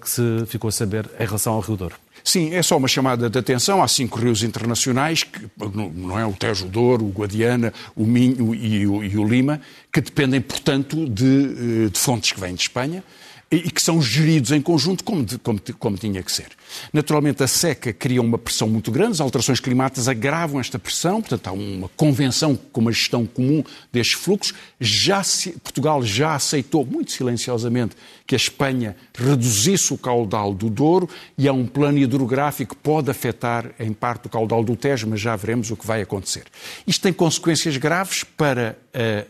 que 0.00 0.08
se 0.08 0.22
ficou 0.46 0.68
a 0.68 0.72
saber 0.72 1.10
em 1.18 1.24
relação 1.26 1.54
ao 1.54 1.60
Rio 1.60 1.76
Douro. 1.76 2.03
Sim, 2.24 2.54
é 2.54 2.62
só 2.62 2.78
uma 2.78 2.88
chamada 2.88 3.28
de 3.28 3.38
atenção. 3.38 3.82
Há 3.82 3.86
cinco 3.86 4.18
rios 4.18 4.42
internacionais, 4.42 5.22
que, 5.22 5.46
não 5.94 6.18
é 6.18 6.24
o 6.24 6.32
Tejo 6.32 6.66
Douro, 6.66 7.04
o 7.04 7.10
Guadiana, 7.10 7.70
o 7.94 8.06
Minho 8.06 8.54
e 8.54 8.86
o, 8.86 9.04
e 9.04 9.18
o 9.18 9.28
Lima, 9.28 9.60
que 9.92 10.00
dependem, 10.00 10.40
portanto, 10.40 11.06
de, 11.06 11.84
eh, 11.84 11.90
de 11.90 11.98
fontes 11.98 12.32
que 12.32 12.40
vêm 12.40 12.54
de 12.54 12.62
Espanha 12.62 13.04
e 13.50 13.70
que 13.70 13.82
são 13.82 14.00
geridos 14.02 14.50
em 14.50 14.60
conjunto 14.60 15.04
como, 15.04 15.24
como, 15.40 15.60
como, 15.78 15.96
tinha 15.96 16.22
que 16.22 16.32
ser. 16.32 16.48
Naturalmente, 16.92 17.42
a 17.42 17.46
seca 17.46 17.92
cria 17.92 18.20
uma 18.20 18.38
pressão 18.38 18.68
muito 18.68 18.90
grande, 18.90 19.12
as 19.12 19.20
alterações 19.20 19.60
climáticas 19.60 20.08
agravam 20.08 20.58
esta 20.58 20.78
pressão, 20.78 21.20
portanto, 21.20 21.46
há 21.48 21.52
uma 21.52 21.88
convenção 21.90 22.56
com 22.72 22.80
uma 22.80 22.92
gestão 22.92 23.26
comum 23.26 23.62
destes 23.92 24.18
fluxos. 24.18 24.54
Já 24.80 25.22
se, 25.22 25.50
Portugal 25.52 26.02
já 26.02 26.34
aceitou, 26.34 26.84
muito 26.84 27.12
silenciosamente, 27.12 27.96
que 28.26 28.34
a 28.34 28.36
Espanha 28.36 28.96
reduzisse 29.14 29.92
o 29.92 29.98
caudal 29.98 30.54
do 30.54 30.70
Douro 30.70 31.08
e 31.36 31.46
há 31.46 31.52
um 31.52 31.66
plano 31.66 31.98
hidrográfico 31.98 32.74
que 32.74 32.80
pode 32.80 33.10
afetar, 33.10 33.70
em 33.78 33.92
parte, 33.92 34.26
o 34.26 34.30
caudal 34.30 34.64
do 34.64 34.74
Tejo, 34.74 35.06
mas 35.06 35.20
já 35.20 35.36
veremos 35.36 35.70
o 35.70 35.76
que 35.76 35.86
vai 35.86 36.02
acontecer. 36.02 36.44
Isto 36.86 37.02
tem 37.02 37.12
consequências 37.12 37.76
graves 37.76 38.24
para 38.24 38.78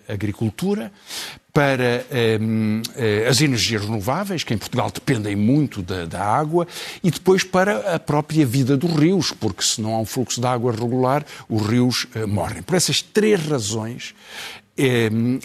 a 0.09 0.12
agricultura, 0.12 0.92
para 1.55 2.05
um, 2.40 2.83
eh, 2.97 3.29
as 3.29 3.40
energias 3.40 3.81
renováveis, 3.81 4.43
que 4.43 4.53
em 4.53 4.59
Portugal 4.59 4.90
dependem 4.93 5.37
muito 5.37 5.83
da, 5.83 6.05
da, 6.05 6.21
água, 6.21 6.67
e 7.01 7.12
depois 7.12 7.45
para 7.45 7.95
a 7.95 7.99
própria 8.01 8.45
vida 8.45 8.77
dos 8.77 8.90
rios, 8.90 9.31
porque 9.31 9.62
se 9.62 9.81
não 9.81 9.95
há 9.95 10.01
um 10.01 10.05
fluxo 10.05 10.40
de 10.40 10.47
água 10.49 10.73
regular, 10.73 11.25
os 11.49 11.62
rios 11.64 12.09
uh, 12.17 12.27
morrem. 12.27 12.61
Por 12.61 12.75
essas 12.75 13.01
três 13.01 13.40
razões, 13.47 14.17
um, 15.12 15.38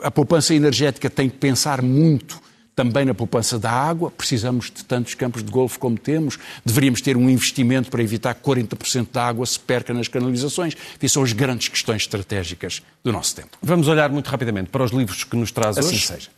a, 0.00 0.06
a 0.06 0.10
poupança 0.12 0.54
energética 0.54 1.10
tem 1.10 1.28
que 1.28 1.38
pensar 1.38 1.82
muito 1.82 2.40
também 2.76 3.06
na 3.06 3.14
poupança 3.14 3.58
da 3.58 3.70
água, 3.70 4.10
precisamos 4.10 4.66
de 4.66 4.84
tantos 4.84 5.14
campos 5.14 5.42
de 5.42 5.50
golfe 5.50 5.78
como 5.78 5.96
temos, 5.96 6.38
deveríamos 6.62 7.00
ter 7.00 7.16
um 7.16 7.30
investimento 7.30 7.90
para 7.90 8.02
evitar 8.02 8.34
que 8.34 8.42
40% 8.42 9.08
da 9.10 9.26
água 9.26 9.46
se 9.46 9.58
perca 9.58 9.94
nas 9.94 10.08
canalizações. 10.08 10.76
Essas 10.96 11.12
são 11.12 11.22
as 11.22 11.32
grandes 11.32 11.68
questões 11.68 12.02
estratégicas 12.02 12.82
do 13.02 13.10
nosso 13.10 13.34
tempo. 13.34 13.48
Vamos 13.62 13.88
olhar 13.88 14.10
muito 14.10 14.28
rapidamente 14.28 14.68
para 14.68 14.84
os 14.84 14.90
livros 14.90 15.24
que 15.24 15.34
nos 15.34 15.50
traz 15.50 15.78
assim 15.78 15.88
hoje. 15.88 16.06
seja. 16.06 16.28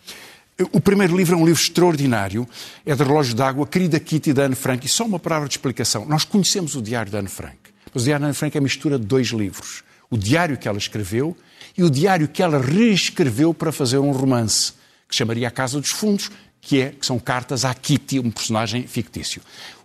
O 0.73 0.81
primeiro 0.81 1.17
livro 1.17 1.35
é 1.35 1.39
um 1.39 1.45
livro 1.45 1.61
extraordinário, 1.61 2.49
é 2.87 2.95
de 2.95 3.03
Relógio 3.03 3.35
d'Água, 3.35 3.67
Querida 3.67 3.99
Kitty 3.99 4.33
de 4.33 4.41
Anne 4.41 4.55
Frank. 4.55 4.87
E 4.87 4.89
só 4.89 5.05
uma 5.05 5.19
palavra 5.19 5.49
de 5.49 5.55
explicação. 5.55 6.05
Nós 6.05 6.25
conhecemos 6.25 6.77
o 6.77 6.83
Diário 6.83 7.11
de 7.11 7.17
Anne 7.17 7.29
Frank. 7.29 7.57
Mas 7.93 8.03
o 8.03 8.05
Diário 8.05 8.23
de 8.23 8.27
Anne 8.27 8.35
Frank 8.35 8.57
é 8.57 8.61
a 8.61 8.63
mistura 8.63 8.97
de 8.99 9.05
dois 9.05 9.29
livros. 9.29 9.83
O 10.09 10.17
diário 10.17 10.57
que 10.57 10.69
ela 10.69 10.79
escreveu 10.79 11.37
e 11.77 11.83
o 11.83 11.91
diário 11.91 12.29
que 12.29 12.43
ela 12.43 12.61
reescreveu 12.61 13.53
para 13.53 13.71
fazer 13.73 13.99
um 13.99 14.11
romance 14.13 14.79
que 15.09 15.17
chamaria 15.17 15.49
A 15.49 15.51
Casa 15.51 15.81
dos 15.81 15.91
Fundos, 15.91 16.31
que, 16.61 16.81
é, 16.81 16.91
que 16.91 17.07
são 17.07 17.19
cartas 17.19 17.65
à 17.65 17.75
Kitty, 17.75 18.21
um 18.21 18.31
personagem 18.31 18.87
fictício. 18.87 19.41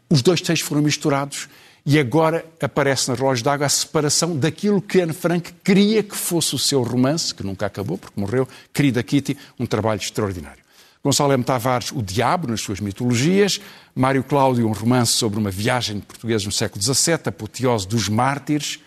Os 0.10 0.22
dois 0.22 0.42
textos 0.42 0.68
foram 0.68 0.82
misturados 0.82 1.48
e 1.86 2.00
agora 2.00 2.46
aparece 2.62 3.10
na 3.10 3.16
Relógio 3.16 3.44
d'Água 3.44 3.66
a 3.66 3.70
separação 3.70 4.38
daquilo 4.38 4.82
que 4.82 5.02
Anne 5.02 5.14
Frank 5.14 5.54
queria 5.64 6.04
que 6.04 6.16
fosse 6.16 6.56
o 6.56 6.60
seu 6.60 6.82
romance, 6.82 7.34
que 7.34 7.44
nunca 7.44 7.66
acabou 7.66 7.98
porque 7.98 8.20
morreu, 8.20 8.48
Querida 8.74 9.02
Kitty, 9.02 9.38
um 9.60 9.66
trabalho 9.66 10.00
extraordinário. 10.00 10.64
Gonçalo 11.04 11.34
M. 11.34 11.44
Tavares, 11.44 11.92
O 11.92 12.02
Diabo, 12.02 12.48
nas 12.48 12.62
suas 12.62 12.80
mitologias. 12.80 13.60
Mário 13.94 14.24
Cláudio, 14.24 14.66
um 14.66 14.72
romance 14.72 15.12
sobre 15.12 15.38
uma 15.38 15.52
viagem 15.52 15.98
de 15.98 16.06
portugueses 16.06 16.46
no 16.46 16.52
século 16.52 16.82
XVII, 16.82 17.20
apoteose 17.26 17.86
dos 17.86 18.08
mártires. 18.08 18.80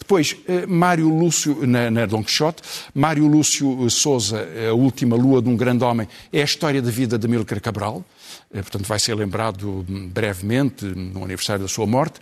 Depois, 0.00 0.36
eh, 0.48 0.66
Mário 0.66 1.08
Lúcio, 1.08 1.64
na, 1.66 1.90
na 1.90 2.06
Don 2.06 2.24
Quixote, 2.24 2.62
Mário 2.92 3.28
Lúcio 3.28 3.88
Souza, 3.90 4.48
A 4.68 4.74
Última 4.74 5.14
Lua 5.14 5.40
de 5.40 5.48
um 5.48 5.56
Grande 5.56 5.84
Homem, 5.84 6.08
é 6.32 6.40
a 6.40 6.44
história 6.44 6.82
da 6.82 6.90
vida 6.90 7.16
de 7.16 7.26
Amílcar 7.26 7.60
Cabral, 7.60 8.04
portanto 8.52 8.86
vai 8.86 8.98
ser 8.98 9.14
lembrado 9.14 9.84
brevemente 10.12 10.84
no 10.84 11.24
aniversário 11.24 11.62
da 11.62 11.68
sua 11.68 11.86
morte. 11.86 12.20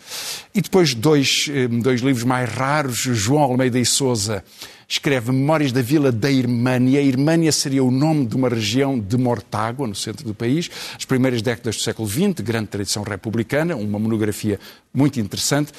E 0.54 0.60
depois 0.60 0.94
dois, 0.94 1.46
eh, 1.50 1.68
dois 1.68 2.00
livros 2.00 2.24
mais 2.24 2.48
raros, 2.48 2.98
João 2.98 3.42
Almeida 3.42 3.78
e 3.78 3.86
Souza, 3.86 4.44
escreve 4.88 5.30
Memórias 5.30 5.70
da 5.70 5.82
Vila 5.82 6.10
da 6.10 6.30
Irmânia. 6.30 6.98
A 6.98 7.02
Irmânia 7.02 7.52
seria 7.52 7.84
o 7.84 7.90
nome 7.90 8.26
de 8.26 8.34
uma 8.34 8.48
região 8.48 8.98
de 8.98 9.18
Mortágua, 9.18 9.86
no 9.86 9.94
centro 9.94 10.24
do 10.24 10.34
país, 10.34 10.70
as 10.96 11.04
primeiras 11.04 11.42
décadas 11.42 11.76
do 11.76 11.82
século 11.82 12.08
XX, 12.08 12.40
grande 12.40 12.68
tradição 12.68 13.02
republicana, 13.02 13.76
uma 13.76 13.98
monografia 13.98 14.58
muito 14.92 15.20
interessante. 15.20 15.72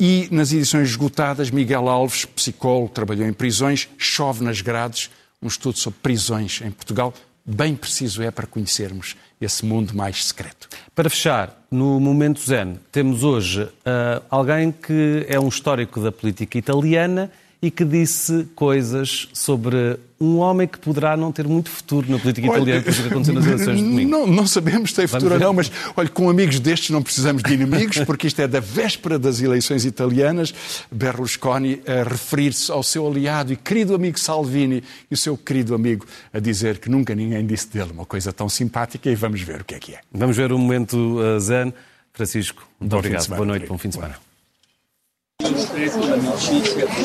E 0.00 0.28
nas 0.32 0.52
edições 0.52 0.88
esgotadas, 0.88 1.48
Miguel 1.48 1.88
Alves, 1.88 2.24
psicólogo, 2.24 2.88
trabalhou 2.88 3.26
em 3.26 3.32
prisões, 3.32 3.88
Chove 3.96 4.42
nas 4.42 4.60
Grades, 4.60 5.10
um 5.40 5.46
estudo 5.46 5.78
sobre 5.78 6.00
prisões 6.02 6.60
em 6.64 6.70
Portugal. 6.72 7.14
Bem 7.48 7.76
preciso 7.76 8.24
é 8.24 8.30
para 8.32 8.44
conhecermos 8.44 9.14
esse 9.40 9.64
mundo 9.64 9.94
mais 9.94 10.24
secreto. 10.24 10.68
Para 10.92 11.08
fechar, 11.08 11.64
no 11.70 12.00
Momento 12.00 12.40
Zen, 12.40 12.80
temos 12.90 13.22
hoje 13.22 13.62
uh, 13.62 14.22
alguém 14.28 14.72
que 14.72 15.24
é 15.28 15.38
um 15.38 15.46
histórico 15.46 16.00
da 16.00 16.10
política 16.10 16.58
italiana 16.58 17.30
e 17.66 17.70
que 17.70 17.84
disse 17.84 18.46
coisas 18.54 19.28
sobre 19.32 19.98
um 20.20 20.38
homem 20.38 20.68
que 20.68 20.78
poderá 20.78 21.16
não 21.16 21.32
ter 21.32 21.48
muito 21.48 21.68
futuro 21.68 22.08
na 22.08 22.16
política 22.16 22.48
olha, 22.48 22.58
italiana, 22.58 22.82
por 22.84 23.06
aconteceu 23.08 23.34
nas 23.34 23.44
eleições 23.44 23.76
de 23.78 23.82
domingo. 23.82 24.08
Não, 24.08 24.24
não 24.24 24.46
sabemos 24.46 24.90
se 24.90 24.96
tem 24.96 25.06
futuro 25.08 25.34
ou 25.34 25.40
não, 25.40 25.52
mas 25.52 25.70
olha, 25.96 26.08
com 26.08 26.30
amigos 26.30 26.60
destes 26.60 26.90
não 26.90 27.02
precisamos 27.02 27.42
de 27.42 27.52
inimigos, 27.52 27.98
porque 28.06 28.28
isto 28.28 28.40
é 28.40 28.46
da 28.46 28.60
véspera 28.60 29.18
das 29.18 29.40
eleições 29.40 29.84
italianas, 29.84 30.54
Berlusconi 30.92 31.82
a 31.88 32.08
referir-se 32.08 32.70
ao 32.70 32.84
seu 32.84 33.04
aliado 33.04 33.52
e 33.52 33.56
querido 33.56 33.96
amigo 33.96 34.16
Salvini 34.16 34.84
e 35.10 35.14
o 35.14 35.16
seu 35.16 35.36
querido 35.36 35.74
amigo 35.74 36.06
a 36.32 36.38
dizer 36.38 36.78
que 36.78 36.88
nunca 36.88 37.12
ninguém 37.12 37.44
disse 37.44 37.68
dele 37.68 37.90
uma 37.90 38.06
coisa 38.06 38.32
tão 38.32 38.48
simpática 38.48 39.10
e 39.10 39.16
vamos 39.16 39.42
ver 39.42 39.62
o 39.62 39.64
que 39.64 39.74
é 39.74 39.78
que 39.80 39.92
é. 39.92 39.98
Vamos 40.12 40.36
ver 40.36 40.52
o 40.52 40.58
momento 40.58 40.96
uh, 41.18 41.40
zen. 41.40 41.74
Francisco, 42.12 42.64
muito 42.78 42.92
bom 42.92 42.98
obrigado. 42.98 43.26
Boa 43.26 43.44
noite, 43.44 43.66
bom 43.66 43.76
fim 43.76 43.88
de 43.88 43.96
semana. 43.96 44.25
Stretto 45.54 45.96
un'amicizia 45.98 46.86
con, 46.86 47.04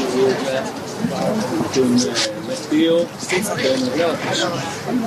con 1.72 1.96
Matteo 2.48 3.08
abbiamo 3.88 4.16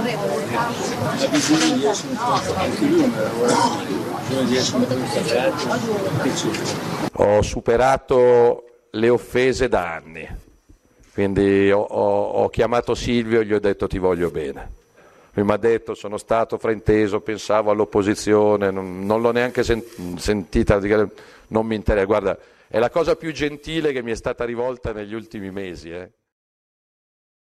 lavorato 0.02 1.24
a 1.24 1.28
bisogno 1.28 1.76
di 1.76 1.84
essere 1.84 2.16
anche 2.54 2.84
lui 2.84 3.02
ha 3.04 4.20
bisogno 4.26 4.46
di 4.48 4.56
essere 4.56 4.76
un 4.76 4.96
ho 7.12 7.42
superato 7.42 8.64
le 8.90 9.08
offese 9.08 9.68
da 9.68 9.94
anni 9.94 10.42
quindi 11.14 11.70
ho, 11.70 11.80
ho, 11.80 12.30
ho 12.42 12.48
chiamato 12.48 12.96
Silvio 12.96 13.40
e 13.40 13.46
gli 13.46 13.54
ho 13.54 13.60
detto 13.60 13.86
ti 13.86 13.98
voglio 13.98 14.30
bene. 14.30 14.82
Mi 15.34 15.50
ha 15.50 15.56
detto 15.56 15.94
sono 15.94 16.16
stato 16.16 16.58
frainteso, 16.58 17.20
pensavo 17.20 17.70
all'opposizione, 17.70 18.72
non, 18.72 19.06
non 19.06 19.20
l'ho 19.20 19.30
neanche 19.30 19.62
sen- 19.62 19.82
sentita, 20.16 20.80
non 21.48 21.66
mi 21.66 21.76
interessa, 21.76 22.04
guarda, 22.04 22.36
è 22.68 22.78
la 22.78 22.90
cosa 22.90 23.16
più 23.16 23.32
gentile 23.32 23.92
che 23.92 24.02
mi 24.02 24.10
è 24.10 24.16
stata 24.16 24.44
rivolta 24.44 24.92
negli 24.92 25.14
ultimi 25.14 25.50
mesi. 25.50 25.90
Eh. 25.90 26.10